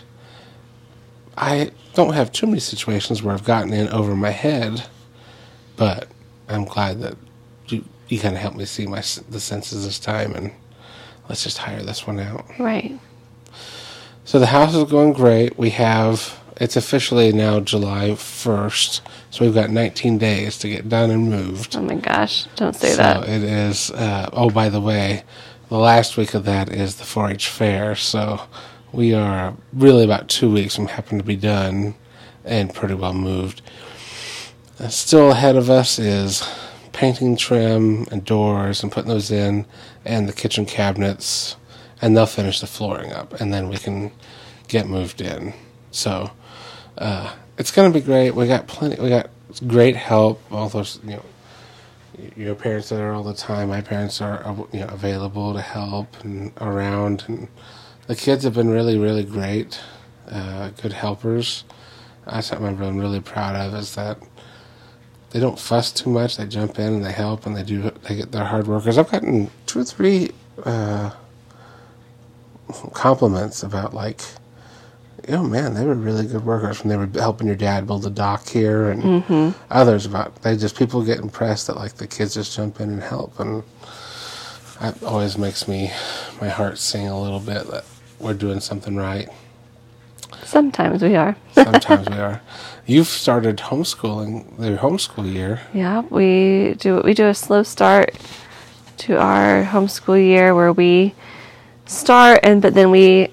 I 1.36 1.70
don't 1.94 2.12
have 2.12 2.30
too 2.30 2.46
many 2.46 2.60
situations 2.60 3.22
where 3.22 3.32
I've 3.32 3.44
gotten 3.44 3.72
in 3.72 3.88
over 3.88 4.14
my 4.14 4.30
head, 4.30 4.86
but 5.76 6.08
I'm 6.46 6.66
glad 6.66 7.00
that 7.00 7.16
you, 7.68 7.84
you 8.08 8.18
kind 8.18 8.34
of 8.34 8.40
helped 8.40 8.56
me 8.56 8.64
see 8.64 8.86
my 8.86 9.00
the 9.28 9.40
senses 9.40 9.84
this 9.84 9.98
time, 9.98 10.34
and 10.34 10.52
let's 11.28 11.44
just 11.44 11.58
hire 11.58 11.82
this 11.82 12.06
one 12.06 12.20
out. 12.20 12.44
Right. 12.58 12.98
So 14.24 14.38
the 14.38 14.46
house 14.46 14.74
is 14.74 14.84
going 14.84 15.14
great. 15.14 15.58
We 15.58 15.70
have 15.70 16.38
it's 16.60 16.76
officially 16.76 17.32
now 17.32 17.60
July 17.60 18.14
first, 18.16 19.00
so 19.30 19.44
we've 19.44 19.54
got 19.54 19.70
19 19.70 20.18
days 20.18 20.58
to 20.58 20.68
get 20.68 20.88
done 20.88 21.10
and 21.10 21.30
moved. 21.30 21.76
Oh 21.76 21.82
my 21.82 21.94
gosh! 21.94 22.46
Don't 22.56 22.74
say 22.74 22.90
so 22.90 22.96
that. 22.96 23.28
it 23.28 23.44
is. 23.44 23.90
Uh, 23.92 24.28
oh, 24.32 24.50
by 24.50 24.68
the 24.68 24.80
way, 24.80 25.22
the 25.68 25.78
last 25.78 26.16
week 26.16 26.34
of 26.34 26.44
that 26.46 26.68
is 26.68 26.96
the 26.96 27.04
4-H 27.04 27.48
fair. 27.48 27.94
So 27.94 28.40
we 28.92 29.14
are 29.14 29.54
really 29.72 30.02
about 30.02 30.28
two 30.28 30.50
weeks 30.50 30.74
from 30.74 30.86
having 30.86 31.18
to 31.18 31.24
be 31.24 31.36
done 31.36 31.94
and 32.44 32.74
pretty 32.74 32.94
well 32.94 33.14
moved. 33.14 33.62
Uh, 34.80 34.88
still 34.88 35.30
ahead 35.30 35.56
of 35.56 35.70
us 35.70 35.98
is 35.98 36.42
painting 36.98 37.36
trim 37.36 38.08
and 38.10 38.24
doors 38.24 38.82
and 38.82 38.90
putting 38.90 39.08
those 39.08 39.30
in, 39.30 39.64
and 40.04 40.28
the 40.28 40.32
kitchen 40.32 40.66
cabinets, 40.66 41.54
and 42.02 42.16
they'll 42.16 42.26
finish 42.26 42.60
the 42.60 42.66
flooring 42.66 43.12
up, 43.12 43.40
and 43.40 43.54
then 43.54 43.68
we 43.68 43.76
can 43.76 44.10
get 44.66 44.88
moved 44.88 45.20
in. 45.20 45.54
So 45.92 46.32
uh, 46.98 47.32
it's 47.56 47.70
going 47.70 47.92
to 47.92 47.96
be 47.96 48.04
great. 48.04 48.32
We 48.32 48.48
got 48.48 48.66
plenty. 48.66 49.00
We 49.00 49.10
got 49.10 49.30
great 49.68 49.94
help. 49.94 50.42
All 50.50 50.68
those 50.68 50.98
you 51.04 51.10
know 51.10 51.24
your 52.36 52.56
parents 52.56 52.90
are 52.90 52.96
there 52.96 53.12
all 53.12 53.22
the 53.22 53.32
time. 53.32 53.68
My 53.68 53.80
parents 53.80 54.20
are 54.20 54.44
uh, 54.44 54.56
you 54.72 54.80
know 54.80 54.88
available 54.88 55.54
to 55.54 55.60
help 55.60 56.24
and 56.24 56.50
around, 56.60 57.22
and 57.28 57.46
the 58.08 58.16
kids 58.16 58.42
have 58.42 58.54
been 58.54 58.70
really 58.70 58.98
really 58.98 59.24
great, 59.24 59.78
uh, 60.28 60.70
good 60.82 60.94
helpers. 60.94 61.62
That's 62.26 62.48
something 62.48 62.66
I'm 62.66 62.76
really, 62.76 62.98
really 62.98 63.20
proud 63.20 63.54
of 63.54 63.72
is 63.74 63.94
that 63.94 64.18
they 65.30 65.40
don't 65.40 65.58
fuss 65.58 65.92
too 65.92 66.10
much. 66.10 66.36
They 66.36 66.46
jump 66.46 66.78
in 66.78 66.94
and 66.94 67.04
they 67.04 67.12
help 67.12 67.46
and 67.46 67.56
they 67.56 67.62
do 67.62 67.90
they 68.08 68.16
get 68.16 68.32
their 68.32 68.44
hard 68.44 68.66
workers. 68.66 68.98
I've 68.98 69.10
gotten 69.10 69.50
two 69.66 69.80
or 69.80 69.84
three 69.84 70.30
uh, 70.64 71.10
compliments 72.92 73.62
about 73.62 73.94
like 73.94 74.22
oh 75.28 75.42
man, 75.42 75.74
they 75.74 75.84
were 75.84 75.94
really 75.94 76.26
good 76.26 76.44
workers 76.44 76.80
when 76.82 76.88
they 76.88 76.96
were 76.96 77.08
helping 77.20 77.46
your 77.46 77.56
dad 77.56 77.86
build 77.86 78.06
a 78.06 78.10
dock 78.10 78.48
here, 78.48 78.90
and 78.90 79.02
Mm-hmm. 79.02 79.50
others 79.70 80.06
about 80.06 80.42
they 80.42 80.56
just 80.56 80.76
people 80.76 81.04
get 81.04 81.18
impressed 81.18 81.66
that 81.66 81.76
like 81.76 81.94
the 81.94 82.06
kids 82.06 82.34
just 82.34 82.56
jump 82.56 82.80
in 82.80 82.90
and 82.90 83.02
help, 83.02 83.38
and 83.40 83.62
that 84.80 85.02
always 85.02 85.36
makes 85.36 85.68
me 85.68 85.90
my 86.40 86.48
heart 86.48 86.78
sing 86.78 87.08
a 87.08 87.20
little 87.20 87.40
bit 87.40 87.66
that 87.70 87.84
we're 88.20 88.34
doing 88.34 88.60
something 88.60 88.96
right. 88.96 89.28
Sometimes 90.44 91.02
we 91.02 91.16
are. 91.16 91.36
Sometimes 91.52 92.08
we 92.08 92.16
are. 92.18 92.40
You've 92.88 93.06
started 93.06 93.58
homeschooling 93.58 94.56
the 94.56 94.78
homeschool 94.78 95.30
year. 95.30 95.60
Yeah, 95.74 96.00
we 96.08 96.74
do. 96.78 97.02
We 97.04 97.12
do 97.12 97.26
a 97.26 97.34
slow 97.34 97.62
start 97.62 98.16
to 99.04 99.18
our 99.18 99.62
homeschool 99.62 100.18
year 100.18 100.54
where 100.54 100.72
we 100.72 101.14
start, 101.84 102.40
and 102.42 102.62
but 102.62 102.72
then 102.72 102.90
we, 102.90 103.28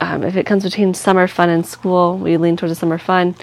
um, 0.00 0.24
if 0.24 0.34
it 0.34 0.44
comes 0.44 0.64
between 0.64 0.92
summer 0.92 1.28
fun 1.28 1.50
and 1.50 1.64
school, 1.64 2.18
we 2.18 2.36
lean 2.36 2.56
towards 2.56 2.72
the 2.72 2.74
summer 2.74 2.98
fun. 2.98 3.36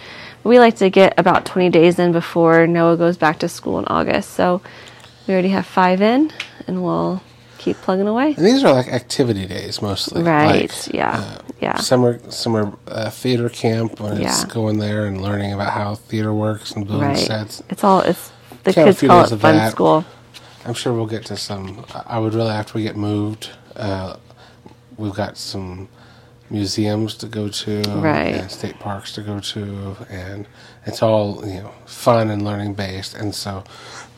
We 0.44 0.60
like 0.60 0.76
to 0.80 0.90
get 0.90 1.14
about 1.18 1.46
20 1.46 1.70
days 1.70 1.98
in 1.98 2.12
before 2.12 2.68
Noah 2.68 2.98
goes 2.98 3.16
back 3.16 3.40
to 3.40 3.48
school 3.48 3.80
in 3.80 3.86
August. 3.86 4.32
So 4.32 4.62
we 5.28 5.34
already 5.34 5.50
have 5.50 5.66
five 5.66 6.02
in, 6.02 6.34
and 6.68 6.84
we'll 6.84 7.24
keep 7.62 7.78
plugging 7.78 8.08
away. 8.08 8.34
And 8.38 8.46
these 8.46 8.64
are 8.64 8.74
like 8.74 8.88
activity 8.88 9.46
days 9.46 9.82
mostly. 9.82 10.24
Right, 10.24 10.62
Like, 10.70 10.94
yeah, 10.94 11.18
uh, 11.18 11.42
yeah. 11.62 11.76
Summer 11.78 12.20
summer 12.32 12.74
uh, 12.88 13.10
theater 13.10 13.50
camp 13.50 14.00
when 14.00 14.14
it's 14.22 14.42
Yeah. 14.44 14.50
going 14.50 14.80
there 14.80 15.06
and 15.06 15.22
learning 15.22 15.54
about 15.54 15.72
how 15.74 15.96
theater 15.96 16.34
works 16.34 16.72
and 16.72 16.88
building 16.88 17.10
Right. 17.10 17.18
sets. 17.18 17.62
It's 17.70 17.84
all. 17.84 18.02
It's 18.02 18.32
the 18.64 18.74
kids 18.74 19.00
call 19.02 19.24
it 19.24 19.30
fun 19.30 19.56
that. 19.58 19.72
school. 19.72 20.04
I'm 20.66 20.74
sure 20.76 20.94
we'll 20.94 21.08
get 21.18 21.26
to 21.28 21.38
some. 21.38 21.86
I 21.94 22.16
I 22.16 22.20
would 22.20 22.34
really, 22.34 22.52
after 22.52 22.74
we 22.78 22.84
get 22.84 22.96
moved, 22.96 23.50
uh, 23.76 24.16
we've 24.98 25.14
got 25.16 25.38
some 25.38 25.88
museums 26.50 27.16
to 27.16 27.28
go 27.28 27.48
to, 27.48 27.82
Right. 27.96 28.36
and 28.36 28.52
state 28.52 28.78
parks 28.80 29.14
to 29.14 29.22
go 29.22 29.40
to, 29.40 29.96
and 30.10 30.46
it's 30.86 31.02
all 31.02 31.42
you 31.48 31.62
know, 31.62 31.72
fun 31.86 32.30
and 32.30 32.44
learning 32.44 32.74
based. 32.74 33.14
And 33.16 33.34
so, 33.34 33.64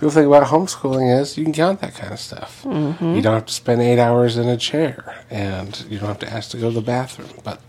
people 0.03 0.11
think 0.11 0.27
about 0.27 0.47
homeschooling 0.47 1.17
is 1.17 1.37
you 1.37 1.45
can 1.45 1.53
count 1.53 1.79
that 1.79 1.95
kind 1.95 2.11
of 2.11 2.19
stuff. 2.19 2.63
Mm-hmm. 2.63 3.15
You 3.15 3.21
don't 3.21 3.35
have 3.35 3.45
to 3.45 3.53
spend 3.53 3.81
eight 3.81 3.99
hours 3.99 4.35
in 4.35 4.49
a 4.49 4.57
chair, 4.57 5.23
and 5.29 5.85
you 5.89 5.97
don't 5.97 6.09
have 6.09 6.19
to 6.19 6.29
ask 6.29 6.51
to 6.51 6.57
go 6.57 6.67
to 6.67 6.75
the 6.75 6.81
bathroom. 6.81 7.29
But 7.41 7.61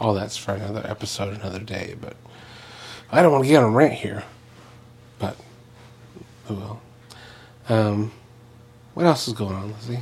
all 0.00 0.12
that's 0.12 0.36
for 0.36 0.54
another 0.54 0.84
episode, 0.84 1.36
another 1.36 1.60
day. 1.60 1.94
But 2.00 2.16
I 3.12 3.22
don't 3.22 3.30
want 3.30 3.44
to 3.44 3.48
get 3.48 3.62
on 3.62 3.72
a 3.72 3.76
rant 3.76 3.92
here. 3.92 4.24
But 5.20 5.36
who 6.46 6.54
will? 6.54 6.80
Um, 7.68 8.10
what 8.94 9.06
else 9.06 9.28
is 9.28 9.34
going 9.34 9.54
on, 9.54 9.72
Lizzie? 9.72 10.00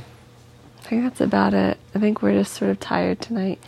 I 0.79 0.81
think 0.81 1.03
that's 1.03 1.21
about 1.21 1.53
it. 1.53 1.77
I 1.93 1.99
think 1.99 2.23
we're 2.23 2.33
just 2.33 2.55
sort 2.55 2.71
of 2.71 2.79
tired 2.79 3.21
tonight. 3.21 3.59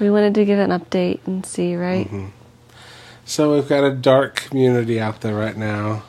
We 0.00 0.10
wanted 0.10 0.34
to 0.34 0.44
give 0.44 0.58
an 0.58 0.70
update 0.70 1.20
and 1.24 1.46
see, 1.46 1.76
right? 1.76 2.06
Mm-hmm. 2.06 2.30
So 3.24 3.54
we've 3.54 3.68
got 3.68 3.84
a 3.84 3.94
dark 3.94 4.34
community 4.34 4.98
out 4.98 5.20
there 5.20 5.36
right 5.36 5.56
now. 5.56 6.02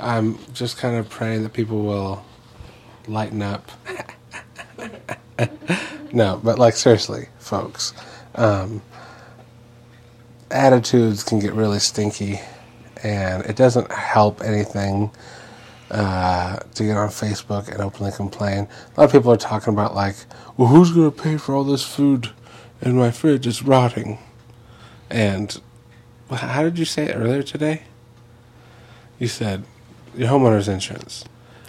I'm 0.00 0.38
just 0.52 0.78
kind 0.78 0.96
of 0.96 1.08
praying 1.08 1.42
that 1.42 1.52
people 1.52 1.82
will 1.82 2.24
lighten 3.08 3.42
up. 3.42 3.70
no, 6.12 6.40
but 6.42 6.58
like 6.58 6.74
seriously, 6.74 7.28
folks, 7.38 7.94
um, 8.36 8.80
attitudes 10.50 11.24
can 11.24 11.40
get 11.40 11.52
really 11.52 11.80
stinky, 11.80 12.40
and 13.02 13.44
it 13.46 13.56
doesn't 13.56 13.90
help 13.90 14.40
anything 14.42 15.10
uh, 15.90 16.58
to 16.74 16.84
get 16.84 16.96
on 16.96 17.08
Facebook 17.08 17.68
and 17.68 17.80
openly 17.80 18.12
complain. 18.12 18.68
A 18.96 19.00
lot 19.00 19.06
of 19.06 19.12
people 19.12 19.32
are 19.32 19.36
talking 19.36 19.72
about 19.72 19.94
like, 19.94 20.16
well, 20.56 20.68
who's 20.68 20.92
going 20.92 21.10
to 21.10 21.22
pay 21.22 21.36
for 21.36 21.54
all 21.54 21.64
this 21.64 21.84
food 21.84 22.30
in 22.80 22.96
my 22.96 23.10
fridge? 23.10 23.46
It's 23.46 23.62
rotting. 23.62 24.18
And 25.10 25.60
how 26.30 26.62
did 26.62 26.78
you 26.78 26.84
say 26.84 27.06
it 27.06 27.16
earlier 27.16 27.42
today? 27.42 27.82
You 29.18 29.26
said 29.26 29.64
your 30.18 30.28
homeowner's 30.28 30.68
insurance. 30.68 31.24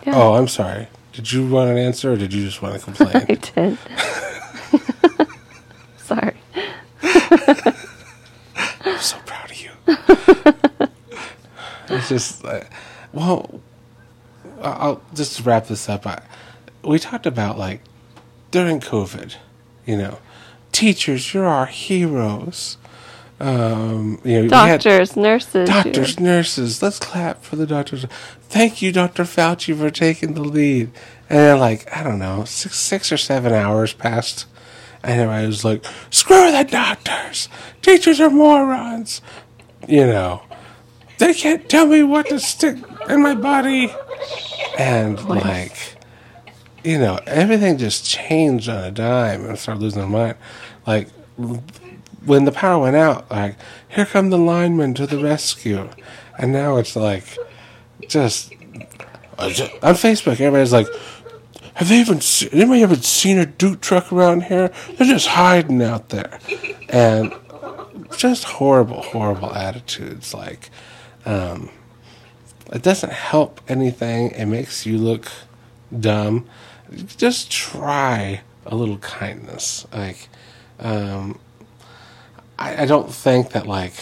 Yeah. 0.05 0.15
Oh, 0.15 0.33
I'm 0.33 0.47
sorry. 0.47 0.87
Did 1.13 1.31
you 1.31 1.47
want 1.47 1.69
an 1.69 1.77
answer 1.77 2.11
or 2.13 2.17
did 2.17 2.33
you 2.33 2.43
just 2.45 2.61
want 2.61 2.75
to 2.75 2.81
complain? 2.81 3.15
I 3.15 3.35
did. 3.35 3.77
Sorry. 5.97 6.35
I'm 8.81 8.99
so 8.99 9.17
proud 9.25 9.51
of 9.51 9.61
you. 9.61 9.69
it's 11.89 12.09
just, 12.09 12.43
uh, 12.43 12.61
well, 13.13 13.61
I'll 14.61 15.01
just 15.13 15.45
wrap 15.45 15.67
this 15.67 15.87
up. 15.87 16.07
I, 16.07 16.21
we 16.83 16.97
talked 16.97 17.27
about 17.27 17.57
like 17.57 17.81
during 18.49 18.79
COVID, 18.79 19.35
you 19.85 19.97
know, 19.97 20.17
teachers, 20.71 21.33
you're 21.33 21.45
our 21.45 21.67
heroes. 21.67 22.77
Um, 23.39 24.19
you 24.25 24.43
know, 24.43 24.49
Doctors, 24.49 25.15
nurses. 25.15 25.69
Doctors, 25.69 26.19
nurses, 26.19 26.81
let's 26.81 26.99
clap 26.99 27.41
for 27.41 27.55
the 27.55 27.65
doctors. 27.65 28.05
Thank 28.49 28.81
you, 28.81 28.91
Dr. 28.91 29.23
Fauci, 29.23 29.77
for 29.77 29.89
taking 29.89 30.33
the 30.33 30.41
lead. 30.41 30.91
And 31.29 31.39
then, 31.39 31.59
like, 31.59 31.95
I 31.95 32.03
don't 32.03 32.19
know, 32.19 32.43
six, 32.43 32.77
six 32.77 33.11
or 33.11 33.17
seven 33.17 33.53
hours 33.53 33.93
passed. 33.93 34.45
And 35.03 35.13
everybody 35.21 35.47
was 35.47 35.63
like, 35.63 35.85
screw 36.09 36.51
the 36.51 36.65
doctors. 36.65 37.47
Teachers 37.81 38.19
are 38.19 38.29
morons. 38.29 39.21
You 39.87 40.05
know, 40.05 40.41
they 41.17 41.33
can't 41.33 41.69
tell 41.69 41.85
me 41.85 42.03
what 42.03 42.27
to 42.27 42.39
stick 42.39 42.77
in 43.07 43.21
my 43.21 43.35
body. 43.35 43.93
And, 44.77 45.23
like, 45.23 45.95
you 46.83 46.97
know, 46.97 47.19
everything 47.25 47.77
just 47.77 48.05
changed 48.05 48.67
on 48.67 48.83
a 48.83 48.91
dime 48.91 49.43
and 49.43 49.51
I 49.51 49.55
started 49.55 49.81
losing 49.81 50.01
my 50.01 50.07
mind. 50.07 50.37
Like, 50.85 51.07
when 52.25 52.45
the 52.45 52.51
power 52.51 52.83
went 52.83 52.95
out, 52.95 53.29
like, 53.31 53.55
here 53.87 54.05
come 54.05 54.29
the 54.29 54.37
linemen 54.37 54.93
to 54.95 55.07
the 55.07 55.21
rescue. 55.21 55.89
And 56.37 56.51
now 56.53 56.77
it's 56.77 56.95
like, 56.95 57.37
just, 58.07 58.53
on 59.37 59.49
Facebook, 59.95 60.33
everybody's 60.33 60.73
like, 60.73 60.87
have 61.75 61.87
they 61.87 61.99
even 61.99 62.19
seen, 62.19 62.49
anybody 62.51 62.83
ever 62.83 62.95
seen 62.95 63.37
a 63.37 63.45
Duke 63.45 63.79
truck 63.79 64.11
around 64.11 64.43
here? 64.43 64.71
They're 64.97 65.07
just 65.07 65.27
hiding 65.27 65.81
out 65.81 66.09
there. 66.09 66.39
And 66.89 67.33
just 68.17 68.43
horrible, 68.43 69.01
horrible 69.01 69.53
attitudes. 69.53 70.33
Like, 70.33 70.69
um, 71.25 71.69
it 72.73 72.81
doesn't 72.81 73.13
help 73.13 73.61
anything. 73.67 74.31
It 74.31 74.45
makes 74.45 74.85
you 74.85 74.97
look 74.97 75.31
dumb. 75.97 76.47
Just 77.17 77.49
try 77.49 78.41
a 78.65 78.75
little 78.75 78.97
kindness. 78.97 79.87
Like, 79.93 80.27
um, 80.79 81.39
I, 82.59 82.83
I 82.83 82.85
don't 82.85 83.11
think 83.11 83.51
that 83.51 83.65
like 83.65 83.93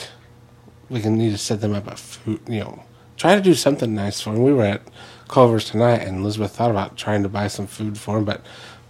we 0.90 1.00
can 1.00 1.18
need 1.18 1.32
to 1.32 1.38
set 1.38 1.62
them 1.62 1.74
up 1.74 1.88
a 1.88 1.96
food. 1.96 2.42
You 2.48 2.60
know, 2.62 2.84
try 3.16 3.36
to 3.36 3.42
do 3.42 3.54
something 3.54 3.94
nice 3.96 4.20
for 4.20 4.34
them. 4.34 4.44
We 4.44 4.52
were 4.54 4.66
at 4.66 4.82
Culver's 5.30 5.70
tonight, 5.70 6.02
and 6.02 6.20
Elizabeth 6.20 6.56
thought 6.56 6.72
about 6.72 6.98
trying 6.98 7.24
to 7.24 7.30
buy 7.30 7.48
some 7.48 7.68
food 7.68 7.98
for 7.98 8.16
them, 8.16 8.26
but 8.26 8.42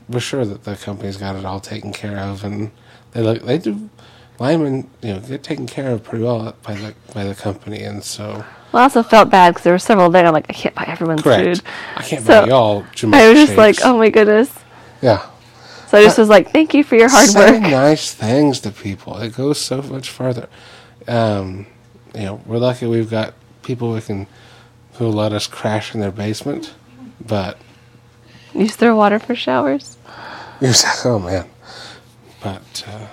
we're 0.10 0.20
sure 0.20 0.46
that 0.46 0.64
the 0.64 0.76
company's 0.76 1.18
got 1.18 1.36
it 1.36 1.46
all 1.46 1.60
taken 1.60 1.92
care 1.92 2.18
of, 2.18 2.44
and 2.44 2.72
they 3.12 3.22
look 3.22 3.44
they 3.44 3.58
do. 3.58 3.90
Linemen, 4.40 4.88
you 5.02 5.14
know, 5.14 5.20
get 5.20 5.42
taken 5.42 5.66
care 5.66 5.90
of 5.92 6.04
pretty 6.04 6.24
well 6.24 6.56
by 6.62 6.76
the 6.76 6.94
by 7.14 7.24
the 7.24 7.34
company, 7.34 7.82
and 7.82 8.04
so 8.04 8.46
Well, 8.72 8.82
I 8.82 8.84
also 8.84 9.02
felt 9.02 9.32
bad 9.32 9.50
because 9.50 9.64
there 9.64 9.74
were 9.74 9.80
several 9.80 10.12
there. 10.12 10.28
I'm 10.28 10.34
like, 10.34 10.46
I 10.48 10.54
can't 10.54 10.76
buy 10.76 10.84
everyone's 10.88 11.24
correct. 11.24 11.44
food. 11.44 11.62
I 11.96 12.04
can't 12.04 12.24
So, 12.24 12.42
buy 12.44 12.48
y'all 12.48 12.86
too 12.94 13.08
much. 13.08 13.20
I 13.20 13.30
was 13.32 13.40
just 13.40 13.58
like, 13.58 13.78
oh 13.84 13.98
my 13.98 14.12
goodness. 14.12 14.54
Yeah. 15.02 15.26
So 15.88 15.98
I 15.98 16.04
just 16.04 16.18
was 16.18 16.28
like, 16.30 16.52
thank 16.52 16.74
you 16.74 16.84
for 16.84 16.96
your 16.96 17.10
hard 17.10 17.30
say 17.30 17.52
work. 17.54 17.62
nice 17.62 18.14
things 18.14 18.60
to 18.62 18.72
people. 18.72 19.18
It 19.20 19.36
goes 19.36 19.60
so 19.60 19.82
much 19.82 20.10
farther. 20.10 20.50
Um, 21.08 21.66
you 22.14 22.24
know, 22.24 22.42
we're 22.46 22.58
lucky 22.58 22.86
we've 22.88 23.10
got 23.10 23.34
people 23.64 23.94
we 23.94 24.02
can 24.02 24.28
who 24.94 25.08
let 25.08 25.32
us 25.32 25.48
crash 25.48 25.94
in 25.94 26.02
their 26.02 26.12
basement, 26.12 26.74
but 27.26 27.58
Use 28.54 28.76
their 28.76 28.96
water 28.96 29.20
for 29.20 29.36
showers. 29.36 29.98
like, 30.60 30.76
oh 31.06 31.20
man. 31.20 31.48
But 32.42 32.84
uh, 32.88 33.08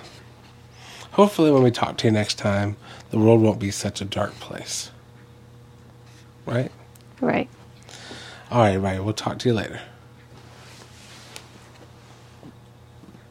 hopefully, 1.12 1.50
when 1.50 1.62
we 1.62 1.70
talk 1.70 1.96
to 1.98 2.06
you 2.08 2.12
next 2.12 2.38
time, 2.38 2.76
the 3.10 3.18
world 3.18 3.40
won't 3.40 3.58
be 3.58 3.70
such 3.70 4.00
a 4.00 4.04
dark 4.04 4.32
place. 4.40 4.90
Right? 6.46 6.72
Right. 7.20 7.48
All 8.50 8.60
right, 8.60 8.76
right. 8.76 9.02
We'll 9.02 9.14
talk 9.14 9.38
to 9.40 9.48
you 9.48 9.54
later. 9.54 9.80